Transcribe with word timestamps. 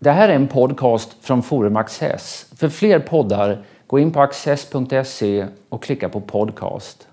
Det 0.00 0.10
här 0.10 0.28
är 0.28 0.34
en 0.34 0.48
podcast 0.48 1.16
från 1.20 1.42
Forum 1.42 1.76
Access. 1.76 2.46
För 2.56 2.68
fler 2.68 2.98
poddar, 2.98 3.64
gå 3.86 3.98
in 3.98 4.12
på 4.12 4.20
access.se 4.20 5.46
och 5.68 5.82
klicka 5.82 6.08
på 6.08 6.20
podcast. 6.20 7.08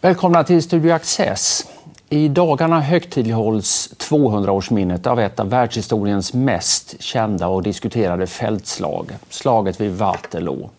Välkomna 0.00 0.44
till 0.44 0.62
Studio 0.62 0.92
Access. 0.92 1.70
I 2.08 2.28
dagarna 2.28 2.80
högtidlighålls 2.80 3.94
200-årsminnet 3.98 5.06
av 5.06 5.20
ett 5.20 5.40
av 5.40 5.50
världshistoriens 5.50 6.34
mest 6.34 7.02
kända 7.02 7.48
och 7.48 7.62
diskuterade 7.62 8.26
fältslag, 8.26 9.12
slaget 9.30 9.80
vid 9.80 9.92
Waterloo. 9.92 10.70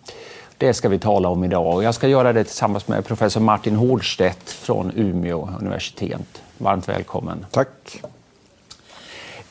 Det 0.59 0.73
ska 0.73 0.89
vi 0.89 0.99
tala 0.99 1.29
om 1.29 1.43
idag 1.43 1.75
och 1.75 1.83
jag 1.83 1.95
ska 1.95 2.07
göra 2.07 2.33
det 2.33 2.43
tillsammans 2.43 2.87
med 2.87 3.05
professor 3.05 3.41
Martin 3.41 3.75
Hårdstedt 3.75 4.49
från 4.49 4.91
Umeå 4.95 5.49
universitet. 5.59 6.41
Varmt 6.57 6.89
välkommen. 6.89 7.45
Tack. 7.51 8.01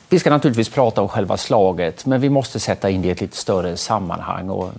Vi 0.08 0.18
ska 0.18 0.30
naturligtvis 0.30 0.68
prata 0.68 1.02
om 1.02 1.08
själva 1.08 1.36
slaget, 1.36 2.06
men 2.06 2.20
vi 2.20 2.28
måste 2.28 2.60
sätta 2.60 2.90
in 2.90 3.02
det 3.02 3.08
i 3.08 3.10
ett 3.10 3.20
lite 3.20 3.36
större 3.36 3.76
sammanhang 3.76 4.50
och 4.50 4.70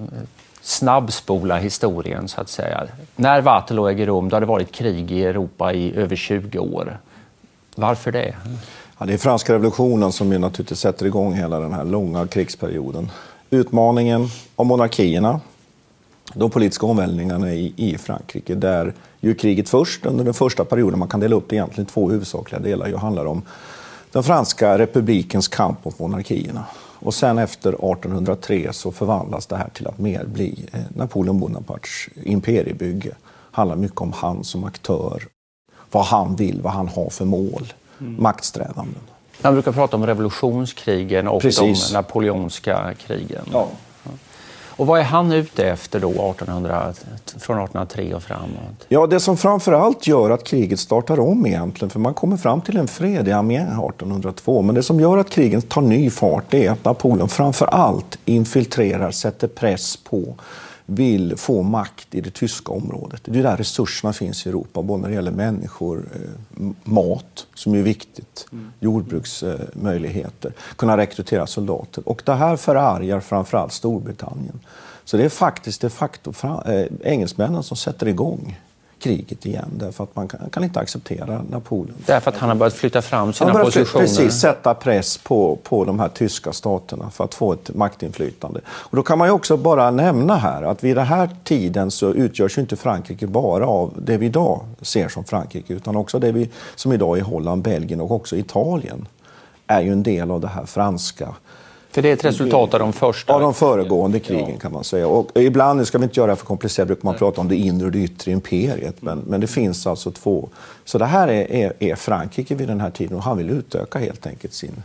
snabbspola 0.61 1.57
historien 1.57 2.27
så 2.27 2.41
att 2.41 2.49
säga. 2.49 2.87
När 3.15 3.41
Waterloo 3.41 3.87
äger 3.87 4.05
rum, 4.05 4.29
då 4.29 4.35
har 4.35 4.41
det 4.41 4.47
varit 4.47 4.71
krig 4.71 5.11
i 5.11 5.23
Europa 5.23 5.73
i 5.73 5.95
över 5.95 6.15
20 6.15 6.59
år. 6.59 6.97
Varför 7.75 8.11
det? 8.11 8.35
Ja, 8.97 9.05
det 9.05 9.13
är 9.13 9.17
franska 9.17 9.53
revolutionen 9.53 10.11
som 10.11 10.31
ju 10.31 10.37
naturligtvis 10.37 10.79
sätter 10.79 11.05
igång 11.05 11.33
hela 11.33 11.59
den 11.59 11.73
här 11.73 11.83
långa 11.83 12.27
krigsperioden. 12.27 13.11
Utmaningen 13.49 14.27
av 14.55 14.65
monarkierna, 14.65 15.39
de 16.33 16.49
politiska 16.49 16.85
omvälvningarna 16.85 17.53
i, 17.53 17.73
i 17.75 17.97
Frankrike, 17.97 18.55
där 18.55 18.93
ju 19.19 19.33
kriget 19.33 19.69
först, 19.69 20.05
under 20.05 20.25
den 20.25 20.33
första 20.33 20.65
perioden, 20.65 20.99
man 20.99 21.07
kan 21.07 21.19
dela 21.19 21.35
upp 21.35 21.49
det 21.49 21.55
egentligen 21.55 21.85
två 21.85 22.09
huvudsakliga 22.09 22.59
delar, 22.59 22.87
ju 22.87 22.95
handlar 22.95 23.25
om 23.25 23.41
den 24.11 24.23
franska 24.23 24.77
republikens 24.77 25.47
kamp 25.47 25.85
mot 25.85 25.99
monarkierna. 25.99 26.65
Och 26.99 27.13
sen 27.13 27.37
efter 27.37 27.69
1803 27.69 28.73
så 28.73 28.91
förvandlas 28.91 29.45
det 29.45 29.55
här 29.55 29.69
till 29.73 29.87
att 29.87 29.97
mer 29.97 30.25
bli 30.25 30.69
eh, 30.73 30.79
Napoleon 30.95 31.39
Bonapartes 31.39 32.09
imperiebygge. 32.23 33.11
Handlar 33.51 33.75
mycket 33.75 34.01
om 34.01 34.13
han 34.13 34.43
som 34.43 34.63
aktör, 34.63 35.23
vad 35.91 36.05
han 36.05 36.35
vill, 36.35 36.61
vad 36.61 36.73
han 36.73 36.87
har 36.87 37.09
för 37.09 37.25
mål, 37.25 37.73
mm. 37.99 38.15
maktsträvanden. 38.23 39.01
Man 39.41 39.53
brukar 39.53 39.71
prata 39.71 39.97
om 39.97 40.05
revolutionskrigen 40.05 41.27
och 41.27 41.41
Precis. 41.41 41.87
de 41.87 41.93
napoleonska 41.93 42.93
krigen. 42.93 43.45
Ja. 43.53 43.67
Och 44.77 44.87
vad 44.87 44.99
är 44.99 45.03
han 45.03 45.31
ute 45.31 45.69
efter 45.69 45.99
då 45.99 46.09
1800, 46.09 46.93
från 47.25 47.57
1803 47.57 48.13
och 48.13 48.23
framåt? 48.23 48.85
Ja, 48.87 49.07
det 49.07 49.19
som 49.19 49.37
framför 49.37 49.71
allt 49.71 50.07
gör 50.07 50.29
att 50.29 50.43
kriget 50.43 50.79
startar 50.79 51.19
om 51.19 51.45
egentligen, 51.45 51.89
för 51.89 51.99
man 51.99 52.13
kommer 52.13 52.37
fram 52.37 52.61
till 52.61 52.77
en 52.77 52.87
fred 52.87 53.27
i 53.27 53.31
Amiens 53.31 53.69
1802, 53.69 54.61
men 54.61 54.75
det 54.75 54.83
som 54.83 54.99
gör 54.99 55.17
att 55.17 55.29
krigen 55.29 55.61
tar 55.61 55.81
ny 55.81 56.09
fart 56.09 56.53
är 56.53 56.71
att 56.71 56.85
Napoleon 56.85 57.29
framför 57.29 57.65
allt 57.65 58.19
infiltrerar, 58.25 59.11
sätter 59.11 59.47
press 59.47 59.97
på 59.97 60.35
vill 60.89 61.37
få 61.37 61.61
makt 61.61 62.15
i 62.15 62.21
det 62.21 62.33
tyska 62.33 62.71
området. 62.71 63.21
Det 63.25 63.39
är 63.39 63.43
där 63.43 63.57
resurserna 63.57 64.13
finns 64.13 64.45
i 64.45 64.49
Europa, 64.49 64.81
både 64.81 65.01
när 65.01 65.09
det 65.09 65.15
gäller 65.15 65.31
människor, 65.31 66.05
eh, 66.15 66.65
mat, 66.83 67.47
som 67.53 67.75
är 67.75 67.81
viktigt, 67.81 68.45
mm. 68.51 68.71
jordbruksmöjligheter, 68.79 70.53
kunna 70.75 70.97
rekrytera 70.97 71.47
soldater. 71.47 72.09
Och 72.09 72.21
det 72.25 72.33
här 72.33 72.55
förargar 72.55 73.19
framförallt 73.19 73.73
Storbritannien. 73.73 74.59
Så 75.05 75.17
det 75.17 75.25
är 75.25 75.29
faktiskt 75.29 75.81
de 75.81 75.89
facto 75.89 76.33
eh, 76.65 76.85
engelsmännen 77.03 77.63
som 77.63 77.77
sätter 77.77 78.07
igång 78.07 78.57
kriget 78.99 79.45
igen 79.45 79.69
därför 79.79 80.03
att 80.03 80.15
man 80.15 80.27
kan, 80.27 80.49
kan, 80.49 80.63
inte 80.63 80.79
acceptera 80.79 81.41
Napoleon. 81.49 81.95
Därför 82.05 82.31
att 82.31 82.37
han 82.37 82.49
har 82.49 82.55
börjat 82.55 82.73
flytta 82.73 83.01
fram 83.01 83.33
sina 83.33 83.51
han 83.51 83.65
positioner? 83.65 84.05
Precis, 84.05 84.33
sätta 84.33 84.73
press 84.73 85.17
på, 85.17 85.55
på 85.63 85.85
de 85.85 85.99
här 85.99 86.09
tyska 86.09 86.53
staterna 86.53 87.09
för 87.09 87.23
att 87.23 87.33
få 87.33 87.53
ett 87.53 87.75
maktinflytande. 87.75 88.61
Och 88.67 88.95
då 88.95 89.03
kan 89.03 89.17
man 89.17 89.29
också 89.29 89.57
bara 89.57 89.91
nämna 89.91 90.35
här 90.35 90.63
att 90.63 90.83
vid 90.83 90.95
den 90.95 91.05
här 91.05 91.29
tiden 91.43 91.91
så 91.91 92.13
utgörs 92.13 92.57
inte 92.57 92.75
Frankrike 92.75 93.27
bara 93.27 93.67
av 93.67 93.93
det 93.97 94.17
vi 94.17 94.25
idag 94.25 94.61
ser 94.81 95.07
som 95.07 95.23
Frankrike 95.23 95.73
utan 95.73 95.95
också 95.95 96.19
det 96.19 96.31
vi 96.31 96.49
som 96.75 96.93
idag 96.93 97.17
är 97.17 97.21
Holland, 97.21 97.61
Belgien 97.61 98.01
och 98.01 98.11
också 98.11 98.35
Italien 98.35 99.07
är 99.67 99.81
ju 99.81 99.91
en 99.91 100.03
del 100.03 100.31
av 100.31 100.41
det 100.41 100.47
här 100.47 100.65
franska 100.65 101.35
för 101.97 102.01
det 102.01 102.09
är 102.09 102.13
ett 102.13 102.25
resultat 102.25 102.73
av 102.73 102.79
de 102.79 102.93
första? 102.93 103.33
Av 103.33 103.41
de 103.41 103.53
föregående 103.53 104.19
krigen 104.19 104.49
ja. 104.49 104.59
kan 104.59 104.71
man 104.71 104.83
säga. 104.83 105.07
Och 105.07 105.31
ibland, 105.33 105.79
nu 105.79 105.85
ska 105.85 105.97
vi 105.97 106.03
inte 106.03 106.19
göra 106.19 106.31
det 106.31 106.35
för 106.35 106.45
komplicerat, 106.45 106.87
brukar 106.87 107.03
man 107.03 107.13
Nej. 107.13 107.19
prata 107.19 107.41
om 107.41 107.47
det 107.47 107.55
inre 107.55 107.85
och 107.85 107.91
det 107.91 107.99
yttre 107.99 108.31
imperiet. 108.31 109.01
Men, 109.01 109.19
men 109.19 109.41
det 109.41 109.47
finns 109.47 109.87
alltså 109.87 110.11
två. 110.11 110.49
Så 110.85 110.97
det 110.97 111.05
här 111.05 111.27
är, 111.27 111.51
är, 111.51 111.73
är, 111.79 111.95
Frankrike 111.95 112.55
vid 112.55 112.67
den 112.67 112.81
här 112.81 112.89
tiden 112.89 113.17
och 113.17 113.23
han 113.23 113.37
vill 113.37 113.49
utöka 113.49 113.99
helt 113.99 114.27
enkelt 114.27 114.53
sin, 114.53 114.83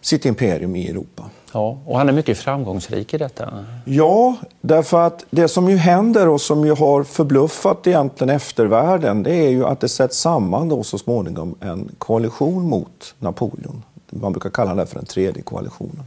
sitt 0.00 0.24
imperium 0.24 0.76
i 0.76 0.90
Europa. 0.90 1.24
Ja, 1.52 1.78
och 1.86 1.98
han 1.98 2.08
är 2.08 2.12
mycket 2.12 2.38
framgångsrik 2.38 3.14
i 3.14 3.18
detta. 3.18 3.64
Ja, 3.84 4.36
därför 4.60 5.06
att 5.06 5.24
det 5.30 5.48
som 5.48 5.70
ju 5.70 5.76
händer 5.76 6.28
och 6.28 6.40
som 6.40 6.64
ju 6.64 6.74
har 6.74 7.02
förbluffat 7.02 7.86
egentligen 7.86 8.36
eftervärlden 8.36 9.22
det 9.22 9.34
är 9.34 9.50
ju 9.50 9.66
att 9.66 9.80
det 9.80 9.88
sätts 9.88 10.18
samman 10.18 10.68
då 10.68 10.82
så 10.82 10.98
småningom 10.98 11.54
en 11.60 11.88
koalition 11.98 12.68
mot 12.68 13.14
Napoleon. 13.18 13.82
Man 14.10 14.32
brukar 14.32 14.50
kalla 14.50 14.74
det 14.74 14.86
för 14.86 14.94
den 14.94 15.06
tredje 15.06 15.42
koalitionen. 15.42 16.04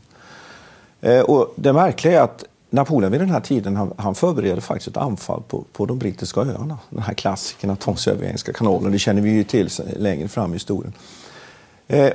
Eh, 1.01 1.21
och 1.21 1.53
det 1.55 1.73
märkliga 1.73 2.19
är 2.19 2.23
att 2.23 2.43
Napoleon 2.69 3.11
vid 3.11 3.21
den 3.21 3.29
här 3.29 3.39
tiden 3.39 3.75
han, 3.75 3.93
han 3.97 4.15
förbereder 4.15 4.61
faktiskt 4.61 4.87
ett 4.87 4.97
anfall 4.97 5.41
på, 5.47 5.63
på 5.73 5.85
de 5.85 5.99
brittiska 5.99 6.41
öarna. 6.41 6.77
Den 6.89 7.03
här 7.03 7.13
klassikern 7.13 7.69
att 7.69 7.79
ta 7.79 7.95
sig 7.95 8.13
över 8.13 8.25
Engelska 8.25 8.53
kanalen, 8.53 8.91
det 8.91 8.99
känner 8.99 9.21
vi 9.21 9.29
ju 9.29 9.43
till 9.43 9.69
längre 9.97 10.27
fram 10.27 10.51
i 10.51 10.53
historien. 10.53 10.93
Eh, 11.87 12.11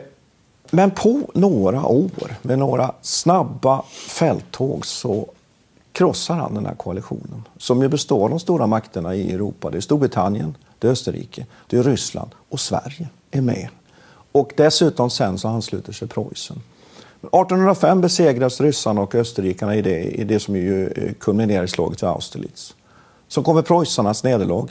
men 0.70 0.91
på 0.91 1.20
några 1.34 1.87
år, 1.87 2.34
med 2.43 2.59
några 2.59 2.94
snabba 3.03 3.82
fälttåg, 4.09 4.87
så 4.87 5.26
krossar 5.93 6.34
han 6.34 6.54
den 6.54 6.66
här 6.66 6.75
koalitionen. 6.75 7.43
Som 7.56 7.82
ju 7.82 7.88
består 7.88 8.25
av 8.25 8.31
de 8.31 8.41
stora 8.41 8.66
makterna 8.66 9.14
i 9.14 9.32
Europa. 9.32 9.70
Det 9.70 9.76
är 9.76 9.81
Storbritannien, 9.81 10.54
det 10.78 10.87
är 10.87 10.93
Österrike, 10.93 11.47
det 11.66 11.76
är 11.76 11.82
Ryssland 11.82 12.31
och 12.49 12.60
Sverige 12.60 13.09
är 13.31 13.41
med. 13.41 13.69
Och 14.32 14.53
dessutom 14.56 15.10
sen 15.10 15.38
så 15.38 15.49
ansluter 15.49 15.93
sig 15.93 16.09
Preussen. 16.09 16.62
1805 17.22 18.00
besegras 18.00 18.60
ryssarna 18.60 19.00
och 19.00 19.15
österrikarna 19.15 19.77
i 19.77 19.83
det, 19.83 20.00
i 20.00 20.25
det 20.25 20.41
som 20.41 20.56
ju 20.56 20.88
eh, 20.88 21.12
kulminerar 21.12 21.65
i 21.65 21.69
slaget 21.69 22.03
vid 22.03 22.09
Austerlitz. 22.09 22.75
Så 23.28 23.43
kommer 23.43 23.62
preussarnas 23.62 24.25
nederlag, 24.25 24.69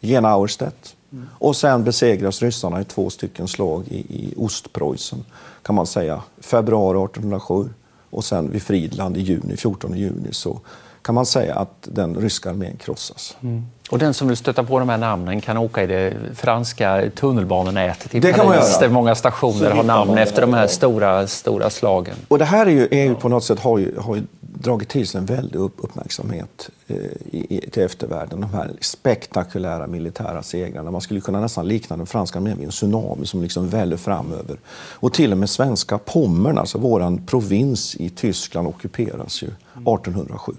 Jena 0.00 0.28
Auerstedt. 0.28 0.96
Mm. 1.12 1.28
Och 1.32 1.56
sen 1.56 1.84
besegras 1.84 2.42
ryssarna 2.42 2.80
i 2.80 2.84
två 2.84 3.10
stycken 3.10 3.48
slag 3.48 3.84
i, 3.88 3.98
i 3.98 4.34
Ostpreussen, 4.36 5.24
kan 5.62 5.74
man 5.74 5.86
säga. 5.86 6.22
Februari 6.38 7.04
1807 7.04 7.68
och 8.10 8.24
sen 8.24 8.50
vid 8.52 8.62
Fridland 8.62 9.16
i 9.16 9.20
juni, 9.20 9.56
14 9.56 9.96
juni, 9.98 10.32
så 10.32 10.60
kan 11.02 11.14
man 11.14 11.26
säga 11.26 11.54
att 11.54 11.88
den 11.92 12.16
ryska 12.16 12.50
armén 12.50 12.76
krossas. 12.76 13.36
Mm. 13.40 13.66
Och 13.90 13.98
den 13.98 14.14
som 14.14 14.28
vill 14.28 14.36
stöta 14.36 14.64
på 14.64 14.78
de 14.78 14.88
här 14.88 14.98
namnen 14.98 15.40
kan 15.40 15.56
åka 15.56 15.82
i 15.82 15.86
det 15.86 16.14
franska 16.34 17.10
tunnelbanenätet 17.14 18.14
i 18.14 18.20
det 18.20 18.32
Paris 18.32 18.78
där 18.78 18.88
många 18.88 19.14
stationer 19.14 19.70
har 19.70 19.82
namn 19.82 20.18
efter 20.18 20.40
de 20.40 20.54
här 20.54 20.66
stora, 20.66 21.26
stora 21.26 21.70
slagen. 21.70 22.14
Och 22.28 22.38
det 22.38 22.44
här 22.44 22.66
är 22.66 22.70
ju, 22.70 22.88
är 22.90 23.04
ju 23.04 23.14
på 23.14 23.28
något 23.28 23.44
sätt 23.44 23.60
har 23.60 23.78
ju, 23.78 23.98
har 23.98 24.16
ju 24.16 24.22
dragit 24.40 24.88
till 24.88 25.08
sig 25.08 25.18
en 25.18 25.26
väldig 25.26 25.58
uppmärksamhet 25.58 26.70
eh, 26.86 26.96
i, 27.30 27.68
till 27.72 27.82
eftervärlden. 27.82 28.40
De 28.40 28.50
här 28.50 28.70
spektakulära 28.80 29.86
militära 29.86 30.42
segrarna. 30.42 30.90
Man 30.90 31.00
skulle 31.00 31.20
kunna 31.20 31.40
nästan 31.40 31.68
likna 31.68 31.96
den 31.96 32.06
franska 32.06 32.38
armén 32.38 32.56
vid 32.56 32.64
en 32.64 32.70
tsunami 32.70 33.26
som 33.26 33.42
liksom 33.42 33.68
väller 33.68 33.96
framöver. 33.96 34.56
Och 34.90 35.12
till 35.12 35.32
och 35.32 35.38
med 35.38 35.50
svenska 35.50 35.98
Pommern, 35.98 36.58
alltså 36.58 36.78
våran 36.78 37.26
provins 37.26 37.96
i 37.96 38.10
Tyskland, 38.10 38.68
ockuperas 38.68 39.42
ju 39.42 39.46
1807. 39.46 40.52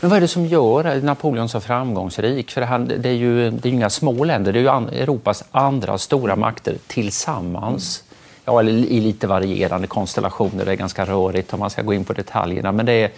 Men 0.00 0.10
vad 0.10 0.16
är 0.16 0.20
det 0.20 0.28
som 0.28 0.46
gör 0.46 1.00
Napoleon 1.00 1.48
så 1.48 1.60
framgångsrik? 1.60 2.50
För 2.50 2.62
han, 2.62 2.88
det, 2.98 3.08
är 3.08 3.12
ju, 3.12 3.50
det 3.50 3.68
är 3.68 3.72
inga 3.72 3.90
små 3.90 4.24
länder, 4.24 4.52
det 4.52 4.58
är 4.58 4.62
ju 4.62 5.00
Europas 5.02 5.44
andra 5.50 5.98
stora 5.98 6.36
makter 6.36 6.76
tillsammans. 6.86 8.04
Ja, 8.44 8.60
eller 8.60 8.72
i 8.72 9.00
lite 9.00 9.26
varierande 9.26 9.86
konstellationer, 9.86 10.64
det 10.64 10.72
är 10.72 10.76
ganska 10.76 11.04
rörigt 11.04 11.52
om 11.52 11.60
man 11.60 11.70
ska 11.70 11.82
gå 11.82 11.94
in 11.94 12.04
på 12.04 12.12
detaljerna. 12.12 12.72
Men, 12.72 12.86
det 12.86 12.92
är, 12.92 13.10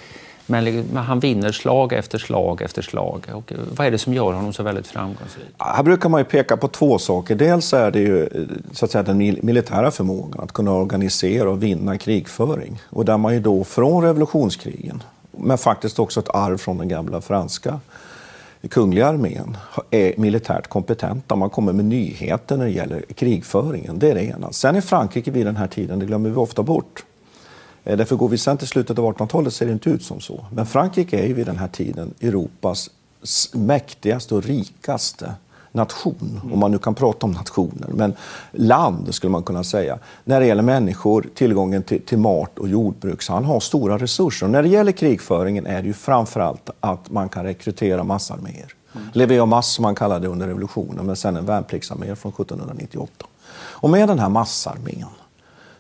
men, 0.47 0.65
men 0.93 1.03
han 1.03 1.21
vinner 1.21 1.53
slag 1.53 1.93
efter 1.93 2.19
slag 2.19 2.63
efter 2.63 2.83
slag. 2.83 3.27
Och 3.33 3.53
eh, 3.53 3.59
vad 3.77 3.87
är 3.87 3.91
det 3.91 3.99
som 3.99 4.15
gör 4.15 4.33
honom 4.33 4.53
så 4.53 4.63
väldigt 4.63 4.87
framgångsrik? 4.87 5.47
Här 5.59 5.83
brukar 5.83 6.09
man 6.09 6.21
ju 6.21 6.25
peka 6.25 6.57
på 6.57 6.69
två 6.69 6.99
saker. 6.99 7.35
Dels 7.35 7.73
är 7.73 7.91
det 7.91 8.01
ju 8.01 8.23
eh, 8.23 8.29
så 8.73 8.85
att 8.85 8.91
säga, 8.91 9.03
den 9.03 9.19
militära 9.19 9.91
förmågan 9.91 10.45
att 10.45 10.53
kunna 10.53 10.73
organisera 10.73 11.51
och 11.51 11.63
vinna 11.63 11.99
krigföring. 11.99 12.83
Och 12.91 13.05
där 13.05 13.17
man 13.17 13.35
ju 13.35 13.41
då 13.41 13.65
från 13.65 14.03
revolutionskrigen 14.03 15.03
men 15.31 15.59
faktiskt 15.59 15.99
också 15.99 16.21
ett 16.21 16.29
arv 16.29 16.59
från 16.59 16.79
den 16.79 16.89
gamla 16.89 17.21
franska 17.21 17.81
kungliga 18.69 19.07
armén 19.07 19.57
är 19.91 20.15
militärt 20.17 20.67
kompetenta. 20.67 21.37
Man 21.37 21.51
kommer 21.51 21.73
med 21.73 21.85
nyheter 21.85 22.57
när 22.57 22.65
det 22.65 22.71
gäller 22.71 23.05
krigföringen. 23.15 23.99
Det 23.99 24.11
är 24.11 24.15
det 24.15 24.25
ena. 24.25 24.53
Sen 24.53 24.77
är 24.77 24.81
Frankrike 24.81 25.31
vid 25.31 25.47
den 25.47 25.57
här 25.57 25.67
tiden, 25.67 25.99
det 25.99 26.07
glömmer 26.07 26.31
vi 26.31 26.37
ofta 26.37 26.63
bort, 26.63 27.05
eh, 27.85 27.97
därför 27.97 28.17
går 28.17 28.29
vi 28.29 28.39
sen 28.39 28.59
till 28.59 28.69
slutet 28.69 28.99
av 28.99 29.05
1800-talet 29.05 29.55
ser 29.55 29.67
det 29.67 29.73
inte 29.73 29.91
ut 29.91 30.03
som 30.03 30.21
så. 30.21 30.45
Men 30.53 30.67
Frankrike 30.67 31.19
är 31.19 31.27
ju 31.27 31.35
vid 31.35 31.47
den 31.47 31.59
här 31.59 31.69
tiden 31.69 32.15
Europas 32.21 32.91
mäktigaste 33.53 34.35
och 34.35 34.45
rikaste 34.45 35.35
nation, 35.73 36.41
om 36.53 36.59
man 36.59 36.71
nu 36.71 36.79
kan 36.79 36.95
prata 36.95 37.27
om 37.27 37.33
nationer, 37.33 37.89
men 37.89 38.15
land 38.53 39.15
skulle 39.15 39.31
man 39.31 39.43
kunna 39.43 39.65
säga. 39.65 39.99
När 40.25 40.41
det 40.41 40.47
gäller 40.47 40.63
människor, 40.63 41.27
tillgången 41.35 41.83
till, 41.83 42.03
till 42.03 42.19
mat 42.19 42.59
och 42.59 42.69
jordbruk, 42.69 43.23
så 43.23 43.33
han 43.33 43.45
har 43.45 43.61
stora 43.61 43.99
resurser. 43.99 44.47
Och 44.47 44.53
när 44.53 44.63
det 44.63 44.69
gäller 44.69 44.93
krigföringen 44.93 45.67
är 45.67 45.83
det 45.83 45.87
ju 45.87 45.93
framförallt 45.93 46.71
att 46.81 47.11
man 47.11 47.29
kan 47.29 47.45
rekrytera 47.45 48.05
massarméer. 48.05 48.75
Mm. 48.95 49.07
Levea 49.13 49.47
mass 49.47 49.73
som 49.73 49.83
man 49.83 49.95
kallade 49.95 50.21
det 50.21 50.29
under 50.29 50.47
revolutionen, 50.47 51.07
men 51.07 51.17
sen 51.17 51.37
en 51.37 51.47
värnpliktsarmé 51.47 52.17
från 52.17 52.33
1798. 52.33 53.27
Och 53.53 53.91
med 53.91 54.09
den 54.09 54.19
här 54.19 54.29
massarmén 54.29 55.07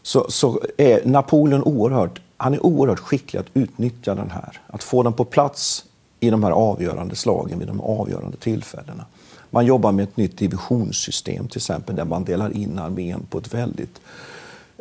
så, 0.02 0.26
så 0.30 0.60
är 0.78 1.04
Napoleon 1.04 1.62
oerhört, 1.62 2.20
han 2.36 2.54
är 2.54 2.66
oerhört 2.66 2.98
skicklig 2.98 3.40
att 3.40 3.46
utnyttja 3.54 4.14
den 4.14 4.30
här. 4.30 4.60
Att 4.66 4.82
få 4.82 5.02
den 5.02 5.12
på 5.12 5.24
plats 5.24 5.84
i 6.20 6.30
de 6.30 6.44
här 6.44 6.50
avgörande 6.50 7.16
slagen 7.16 7.58
vid 7.58 7.68
de 7.68 7.80
avgörande 7.80 8.36
tillfällena. 8.36 9.04
Man 9.50 9.66
jobbar 9.66 9.92
med 9.92 10.02
ett 10.02 10.16
nytt 10.16 10.38
divisionssystem 10.38 11.48
till 11.48 11.58
exempel 11.58 11.96
där 11.96 12.04
man 12.04 12.24
delar 12.24 12.56
in 12.56 12.78
armén 12.78 13.26
på 13.30 13.38
ett 13.38 13.54
väldigt 13.54 14.00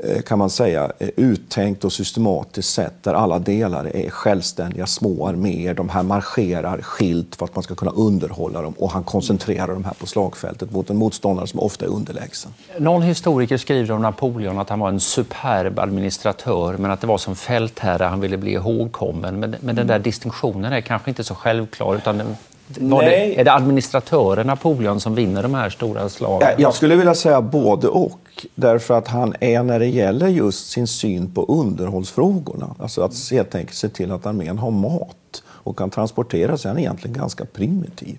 eh, 0.03 0.21
kan 0.21 0.39
man 0.39 0.49
säga, 0.49 0.91
eh, 0.99 1.09
uttänkt 1.15 1.83
och 1.83 1.93
systematiskt 1.93 2.73
sätt 2.73 2.93
där 3.01 3.13
alla 3.13 3.39
delar 3.39 3.95
är 3.95 4.09
självständiga 4.09 4.87
små 4.87 5.27
arméer. 5.27 5.73
De 5.73 5.89
här 5.89 6.03
marscherar 6.03 6.81
skilt 6.81 7.35
för 7.35 7.45
att 7.45 7.55
man 7.55 7.63
ska 7.63 7.75
kunna 7.75 7.91
underhålla 7.91 8.61
dem 8.61 8.73
och 8.77 8.91
han 8.91 9.03
koncentrerar 9.03 9.67
de 9.67 9.85
här 9.85 9.93
på 9.93 10.07
slagfältet 10.07 10.71
mot 10.71 10.89
en 10.89 10.97
motståndare 10.97 11.47
som 11.47 11.59
ofta 11.59 11.85
är 11.85 11.89
underlägsen. 11.89 12.53
Någon 12.79 13.01
historiker 13.01 13.57
skriver 13.57 13.91
om 13.95 14.01
Napoleon 14.01 14.59
att 14.59 14.69
han 14.69 14.79
var 14.79 14.89
en 14.89 14.99
superb 14.99 15.79
administratör 15.79 16.77
men 16.77 16.91
att 16.91 17.01
det 17.01 17.07
var 17.07 17.17
som 17.17 17.35
fältherre 17.35 18.03
han 18.03 18.19
ville 18.19 18.37
bli 18.37 18.51
ihågkommen. 18.51 19.39
Men, 19.39 19.55
men 19.59 19.75
den 19.75 19.87
där 19.87 19.99
distinktionen 19.99 20.73
är 20.73 20.81
kanske 20.81 21.11
inte 21.11 21.23
så 21.23 21.35
självklar 21.35 21.95
utan 21.95 22.35
det, 22.77 23.39
är 23.39 23.43
det 23.43 23.53
administratören 23.53 24.47
Napoleon 24.47 24.99
som 24.99 25.15
vinner 25.15 25.43
de 25.43 25.53
här 25.53 25.69
stora 25.69 26.09
slagen? 26.09 26.49
Jag 26.57 26.73
skulle 26.73 26.95
vilja 26.95 27.15
säga 27.15 27.41
både 27.41 27.87
och. 27.87 28.19
Därför 28.55 28.97
att 28.97 29.07
han 29.07 29.35
är, 29.39 29.63
när 29.63 29.79
det 29.79 29.87
gäller 29.87 30.27
just 30.27 30.69
sin 30.69 30.87
syn 30.87 31.33
på 31.33 31.45
underhållsfrågorna, 31.45 32.75
alltså 32.79 33.01
att 33.01 33.29
helt 33.31 33.55
enkelt 33.55 33.77
se 33.77 33.89
till 33.89 34.11
att 34.11 34.25
armén 34.25 34.57
har 34.57 34.71
mat 34.71 35.43
och 35.47 35.77
kan 35.77 35.89
transportera 35.89 36.57
sig, 36.57 36.69
han 36.69 36.77
är 36.77 36.81
egentligen 36.81 37.17
ganska 37.17 37.45
primitiv. 37.45 38.17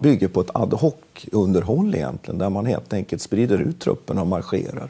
Bygger 0.00 0.28
på 0.28 0.40
ett 0.40 0.50
ad 0.54 0.76
hoc-underhåll 0.76 1.94
egentligen, 1.94 2.38
där 2.38 2.50
man 2.50 2.66
helt 2.66 2.92
enkelt 2.92 3.22
sprider 3.22 3.58
ut 3.58 3.80
truppen 3.80 4.18
och 4.18 4.26
marscherar. 4.26 4.88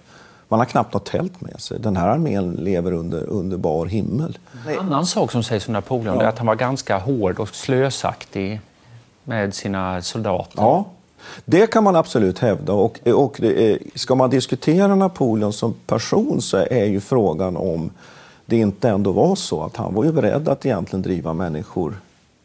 Man 0.48 0.58
har 0.58 0.66
knappt 0.66 0.94
något 0.94 1.06
tält 1.06 1.40
med 1.40 1.60
sig. 1.60 1.80
Den 1.80 1.96
här 1.96 2.08
armén 2.08 2.52
lever 2.52 2.92
under, 2.92 3.24
under 3.24 3.56
bar 3.56 3.86
himmel. 3.86 4.38
En 4.68 4.78
annan 4.78 5.06
sak 5.06 5.32
som 5.32 5.42
sägs 5.42 5.68
om 5.68 5.72
Napoleon 5.72 6.16
ja. 6.16 6.22
är 6.22 6.28
att 6.28 6.38
han 6.38 6.46
var 6.46 6.54
ganska 6.54 6.98
hård 6.98 7.38
och 7.38 7.48
slösaktig 7.48 8.60
med 9.24 9.54
sina 9.54 10.02
soldater. 10.02 10.52
Ja, 10.56 10.84
det 11.44 11.66
kan 11.66 11.84
man 11.84 11.96
absolut 11.96 12.38
hävda. 12.38 12.72
Och, 12.72 13.08
och 13.08 13.40
är, 13.42 13.78
ska 13.94 14.14
man 14.14 14.30
diskutera 14.30 14.94
Napoleon 14.94 15.52
som 15.52 15.74
person 15.86 16.42
så 16.42 16.56
är 16.56 16.84
ju 16.84 17.00
frågan 17.00 17.56
om 17.56 17.90
det 18.46 18.56
inte 18.56 18.88
ändå 18.88 19.12
var 19.12 19.34
så 19.34 19.62
att 19.62 19.76
han 19.76 19.94
var 19.94 20.04
ju 20.04 20.12
beredd 20.12 20.48
att 20.48 20.66
egentligen 20.66 21.02
driva 21.02 21.32
människor 21.32 21.94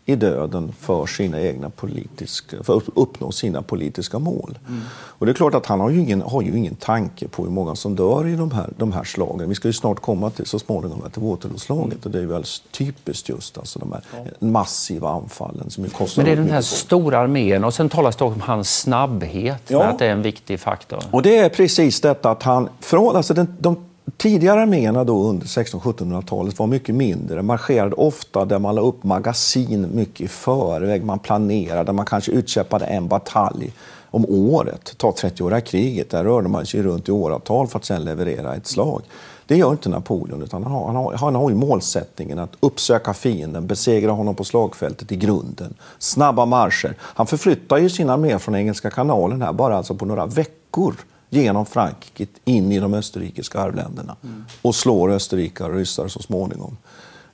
i 0.10 0.16
döden 0.16 0.74
för, 0.80 1.06
sina 1.06 1.42
egna 1.42 1.70
politiska, 1.70 2.64
för 2.64 2.78
att 2.78 2.84
uppnå 2.96 3.32
sina 3.32 3.62
politiska 3.62 4.20
mål. 4.20 4.58
Mm. 4.68 4.82
Och 4.92 5.26
det 5.26 5.32
är 5.32 5.34
klart 5.34 5.56
att 5.56 5.66
han 5.66 5.80
har 5.80 5.90
ju, 5.90 6.00
ingen, 6.00 6.22
har 6.22 6.42
ju 6.42 6.58
ingen 6.58 6.76
tanke 6.76 7.28
på 7.28 7.44
hur 7.44 7.52
många 7.52 7.76
som 7.76 7.96
dör 7.96 8.28
i 8.28 8.36
de 8.36 8.52
här, 8.52 8.70
de 8.78 8.92
här 8.92 9.04
slagen. 9.04 9.50
Vi 9.50 9.56
ska 9.56 9.68
ju 9.68 9.74
snart 9.74 10.00
komma 10.00 10.30
till, 10.30 10.46
så 10.46 10.60
småningom 10.60 11.02
till 11.12 11.22
Waterloo-slaget 11.22 11.86
mm. 11.86 12.00
och 12.04 12.12
det 12.12 12.18
är 12.18 12.22
ju 12.22 12.28
alldeles 12.28 12.64
typiskt 12.72 13.30
just 13.30 13.58
alltså 13.58 13.80
de 13.80 13.92
här 13.92 14.02
massiva 14.40 15.10
anfallen. 15.10 15.70
Som 15.70 15.84
Men 16.16 16.26
det 16.26 16.32
är 16.32 16.36
den 16.36 16.50
här 16.50 16.62
stora 16.62 17.20
armén 17.20 17.64
och 17.64 17.74
sen 17.74 17.90
talas 17.90 18.16
det 18.16 18.24
om 18.24 18.42
hans 18.42 18.80
snabbhet, 18.80 19.64
ja. 19.68 19.84
att 19.84 20.00
det 20.00 20.06
är 20.06 20.12
en 20.12 20.22
viktig 20.22 20.60
faktor. 20.60 21.00
Och 21.12 21.22
det 21.22 21.38
är 21.38 21.50
precis 21.50 22.02
detta 22.02 22.32
att 22.32 22.44
han, 22.44 22.70
från, 22.80 23.16
alltså 23.16 23.34
den, 23.34 23.56
de 23.60 23.78
tidigare 24.18 24.62
arméerna 24.62 25.04
då 25.04 25.24
under 25.24 25.46
1600-1700-talet 25.46 26.60
var 26.60 26.68
mycket 26.68 26.96
mindre, 26.96 27.42
marscherade 27.42 27.96
ofta 27.96 28.46
där 28.46 28.60
man 28.60 28.76
la 28.76 28.82
upp 28.82 29.04
magasin 29.04 29.96
mycket 29.96 30.22
i 30.22 30.28
förväg, 30.28 31.04
man 31.04 31.20
planerade, 31.20 31.94
man 31.94 32.06
kanske 32.06 32.32
utkämpade 32.32 32.86
en 32.86 33.08
batalj 33.08 33.74
om 34.12 34.26
året. 34.30 34.94
Ta 34.98 35.12
30-åriga 35.12 35.62
kriget, 35.62 36.10
där 36.10 36.24
rörde 36.24 36.50
man 36.50 36.66
sig 36.66 36.82
runt 36.82 37.10
i 37.10 37.12
åratal 37.12 37.68
för 37.68 37.80
att 37.80 37.86
sedan 37.86 38.04
leverera 38.04 38.56
ett 38.56 38.68
slag. 38.68 39.02
Det 39.46 39.58
gör 39.58 39.72
inte 39.72 39.90
Napoleon, 39.90 40.44
utan 40.44 40.64
han 40.64 40.72
har, 40.72 40.88
han 40.88 40.96
har, 40.96 41.14
han 41.14 41.36
har 41.36 41.50
ju 41.50 41.56
målsättningen 41.56 42.40
att 42.40 42.52
uppsöka 42.60 43.14
fienden, 43.14 43.68
besegra 43.68 44.12
honom 44.12 44.36
på 44.36 44.44
slagfältet 44.44 45.12
i 45.12 45.16
grunden. 45.16 45.74
Snabba 46.00 46.46
marscher. 46.46 46.96
Han 47.00 47.28
förflyttar 47.28 47.78
ju 47.78 47.90
sina 47.90 48.14
armé 48.14 48.40
från 48.40 48.56
Engelska 48.56 48.90
kanalen 48.90 49.42
här 49.42 49.54
bara 49.54 49.78
alltså 49.78 49.96
på 49.96 50.06
några 50.06 50.26
veckor 50.26 50.96
genom 51.30 51.66
Frankrike 51.66 52.28
in 52.46 52.72
i 52.72 52.80
de 52.80 52.94
österrikiska 52.94 53.60
arvländerna 53.60 54.16
mm. 54.24 54.46
och 54.62 54.76
slår 54.76 55.12
österrikare 55.12 55.68
och 55.68 55.76
ryssar 55.78 56.08
så 56.08 56.22
småningom 56.22 56.78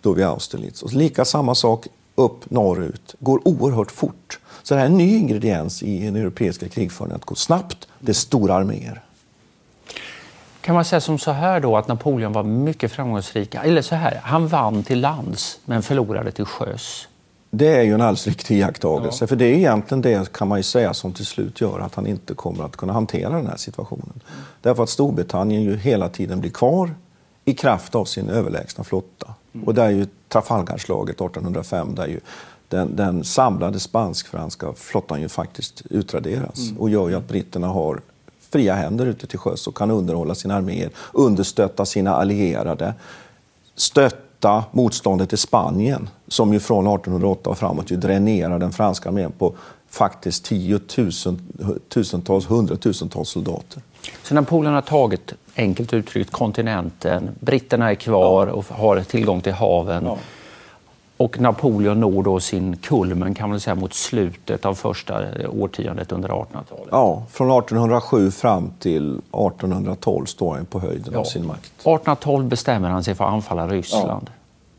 då 0.01 0.13
vid 0.13 0.25
Austerlitz. 0.25 0.83
Och 0.83 0.93
lika 0.93 1.25
samma 1.25 1.55
sak 1.55 1.87
upp 2.15 2.49
norrut, 2.49 3.15
går 3.19 3.47
oerhört 3.47 3.91
fort. 3.91 4.39
Så 4.63 4.73
det 4.73 4.79
här 4.79 4.87
är 4.87 4.91
en 4.91 4.97
ny 4.97 5.17
ingrediens 5.17 5.83
i 5.83 6.05
den 6.05 6.15
europeiska 6.15 6.69
krigföringen, 6.69 7.15
att 7.15 7.25
gå 7.25 7.35
snabbt, 7.35 7.87
det 7.99 8.11
är 8.11 8.13
stora 8.13 8.55
arméer. 8.55 9.01
Kan 10.61 10.75
man 10.75 10.85
säga 10.85 11.01
som 11.01 11.19
så 11.19 11.31
här 11.31 11.59
då 11.59 11.77
att 11.77 11.87
Napoleon 11.87 12.33
var 12.33 12.43
mycket 12.43 12.91
framgångsrik, 12.91 13.55
eller 13.55 13.81
så 13.81 13.95
här, 13.95 14.19
han 14.23 14.47
vann 14.47 14.83
till 14.83 14.99
lands 14.99 15.59
men 15.65 15.83
förlorade 15.83 16.31
till 16.31 16.45
sjöss. 16.45 17.07
Det 17.55 17.67
är 17.67 17.81
ju 17.81 17.93
en 17.93 18.01
alldeles 18.01 18.27
riktig 18.27 18.57
iakttagelse. 18.57 19.23
Ja. 19.23 19.27
För 19.27 19.35
det 19.35 19.45
är 19.45 19.53
egentligen 19.53 20.01
det 20.01 20.31
kan 20.31 20.47
man 20.47 20.59
ju 20.59 20.63
säga 20.63 20.93
som 20.93 21.13
till 21.13 21.25
slut 21.25 21.61
gör 21.61 21.79
att 21.79 21.95
han 21.95 22.07
inte 22.07 22.33
kommer 22.33 22.63
att 22.63 22.77
kunna 22.77 22.93
hantera 22.93 23.29
den 23.29 23.47
här 23.47 23.57
situationen. 23.57 24.05
Mm. 24.13 24.45
Därför 24.61 24.83
att 24.83 24.89
Storbritannien 24.89 25.61
ju 25.61 25.77
hela 25.77 26.09
tiden 26.09 26.39
blir 26.39 26.51
kvar 26.51 26.95
i 27.45 27.53
kraft 27.53 27.95
av 27.95 28.05
sin 28.05 28.29
överlägsna 28.29 28.83
flotta. 28.83 29.33
Mm. 29.53 29.67
Och 29.67 29.73
där 29.73 29.85
är 29.85 29.89
ju 29.89 30.07
Trafalgarslaget 30.29 31.15
1805 31.15 31.95
där 31.95 32.07
ju 32.07 32.19
den, 32.67 32.95
den 32.95 33.23
samlade 33.23 33.79
spansk-franska 33.79 34.73
flottan 34.73 35.21
ju 35.21 35.29
faktiskt 35.29 35.81
utraderas 35.89 36.69
mm. 36.69 36.77
och 36.77 36.89
gör 36.89 37.09
ju 37.09 37.15
att 37.15 37.27
britterna 37.27 37.67
har 37.67 38.01
fria 38.51 38.75
händer 38.75 39.05
ute 39.05 39.27
till 39.27 39.39
sjöss 39.39 39.67
och 39.67 39.77
kan 39.77 39.91
underhålla 39.91 40.35
sina 40.35 40.55
arméer, 40.55 40.89
understötta 41.11 41.85
sina 41.85 42.15
allierade, 42.15 42.93
stötta 43.75 44.22
stötta 44.43 44.63
motståndet 44.71 45.33
i 45.33 45.37
Spanien 45.37 46.09
som 46.27 46.53
ju 46.53 46.59
från 46.59 46.87
1808 46.87 47.49
och 47.49 47.57
framåt 47.57 47.91
ju 47.91 47.95
dränerar 47.95 48.59
den 48.59 48.71
franska 48.71 49.09
armén 49.09 49.31
på 49.31 49.53
faktiskt 49.89 50.45
tiotusentals, 50.45 52.49
hundratusentals 52.49 53.29
soldater. 53.29 53.81
Så 54.23 54.35
Napoleon 54.35 54.73
har 54.73 54.81
tagit, 54.81 55.33
enkelt 55.55 55.93
uttryckt, 55.93 56.31
kontinenten. 56.31 57.29
Britterna 57.39 57.91
är 57.91 57.95
kvar 57.95 58.47
och 58.47 58.65
har 58.69 59.01
tillgång 59.01 59.41
till 59.41 59.53
haven. 59.53 60.05
Ja. 60.05 60.17
Och 61.23 61.39
Napoleon 61.39 61.99
når 61.99 62.23
då 62.23 62.39
sin 62.39 62.77
kulmen 62.77 63.33
kan 63.33 63.49
man 63.49 63.59
säga 63.59 63.75
mot 63.75 63.93
slutet 63.93 64.65
av 64.65 64.73
första 64.73 65.21
årtiondet 65.49 66.11
under 66.11 66.29
1800-talet. 66.29 66.87
Ja, 66.91 67.23
från 67.31 67.51
1807 67.51 68.31
fram 68.31 68.71
till 68.79 69.17
1812 69.17 70.25
står 70.25 70.55
han 70.55 70.65
på 70.65 70.79
höjden 70.79 71.13
ja. 71.13 71.19
av 71.19 71.23
sin 71.23 71.47
makt. 71.47 71.65
1812 71.65 72.45
bestämmer 72.45 72.89
han 72.89 73.03
sig 73.03 73.15
för 73.15 73.25
att 73.25 73.33
anfalla 73.33 73.67
Ryssland. 73.67 74.25
Ja. 74.25 74.31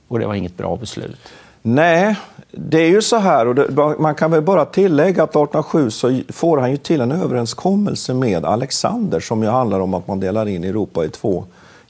Och 0.08 0.18
det 0.18 0.26
var 0.26 0.34
inget 0.34 0.56
bra 0.56 0.76
beslut. 0.76 1.18
Nej, 1.62 2.16
det 2.50 2.78
är 2.78 2.88
ju 2.88 3.02
så 3.02 3.16
här, 3.16 3.46
och 3.46 3.54
det, 3.54 3.96
man 3.98 4.14
kan 4.14 4.30
väl 4.30 4.42
bara 4.42 4.64
tillägga 4.64 5.22
att 5.22 5.30
1807 5.30 5.90
så 5.90 6.20
får 6.28 6.58
han 6.58 6.70
ju 6.70 6.76
till 6.76 7.00
en 7.00 7.12
överenskommelse 7.12 8.14
med 8.14 8.44
Alexander 8.44 9.20
som 9.20 9.42
ju 9.42 9.48
handlar 9.48 9.80
om 9.80 9.94
att 9.94 10.08
man 10.08 10.20
delar 10.20 10.48
in 10.48 10.64
Europa 10.64 11.04
i 11.04 11.08
två 11.08 11.44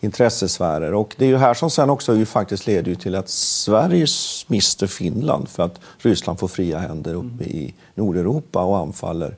intressesfärer. 0.04 0.94
Och 0.94 1.14
det 1.18 1.24
är 1.24 1.28
ju 1.28 1.36
här 1.36 1.54
som 1.54 1.70
sen 1.70 1.90
också 1.90 2.14
ju 2.14 2.26
faktiskt 2.26 2.66
leder 2.66 2.94
till 2.94 3.14
att 3.14 3.28
Sverige 3.28 4.06
mister 4.46 4.86
Finland 4.86 5.48
för 5.48 5.62
att 5.62 5.80
Ryssland 5.98 6.38
får 6.38 6.48
fria 6.48 6.78
händer 6.78 7.14
uppe 7.14 7.44
i 7.44 7.74
Nordeuropa 7.94 8.62
och 8.64 8.78
anfaller 8.78 9.36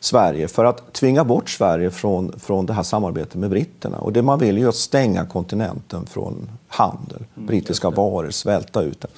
Sverige 0.00 0.48
för 0.48 0.64
att 0.64 0.92
tvinga 0.92 1.24
bort 1.24 1.50
Sverige 1.50 1.90
från, 1.90 2.40
från 2.40 2.66
det 2.66 2.72
här 2.72 2.82
samarbetet 2.82 3.34
med 3.34 3.50
britterna. 3.50 3.98
Och 3.98 4.12
det 4.12 4.22
man 4.22 4.38
vill 4.38 4.58
är 4.58 4.68
att 4.68 4.74
stänga 4.74 5.26
kontinenten 5.26 6.06
från 6.06 6.50
handel, 6.68 7.24
mm, 7.36 7.46
brittiska 7.46 7.90
varor, 7.90 8.30
svälta 8.30 8.82
ut 8.82 9.00
det. 9.00 9.08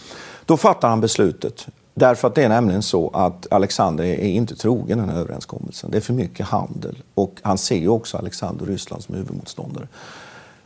Då 0.47 0.57
fattar 0.57 0.89
han 0.89 1.01
beslutet. 1.01 1.67
Därför 1.95 2.29
att 2.29 2.35
det 2.35 2.43
är 2.43 2.49
nämligen 2.49 2.83
så 2.83 3.11
att 3.15 3.47
Alexander 3.51 4.05
är 4.05 4.29
inte 4.29 4.57
trogen 4.57 4.99
den 4.99 5.09
här 5.09 5.21
överenskommelsen. 5.21 5.91
Det 5.91 5.97
är 5.97 6.01
för 6.01 6.13
mycket 6.13 6.47
handel. 6.47 7.03
Och 7.15 7.35
han 7.43 7.59
ser 7.59 7.77
ju 7.77 7.89
också 7.89 8.17
Alexander 8.17 8.63
och 8.63 8.69
Ryssland 8.69 9.03
som 9.03 9.15
huvudmotståndare. 9.15 9.89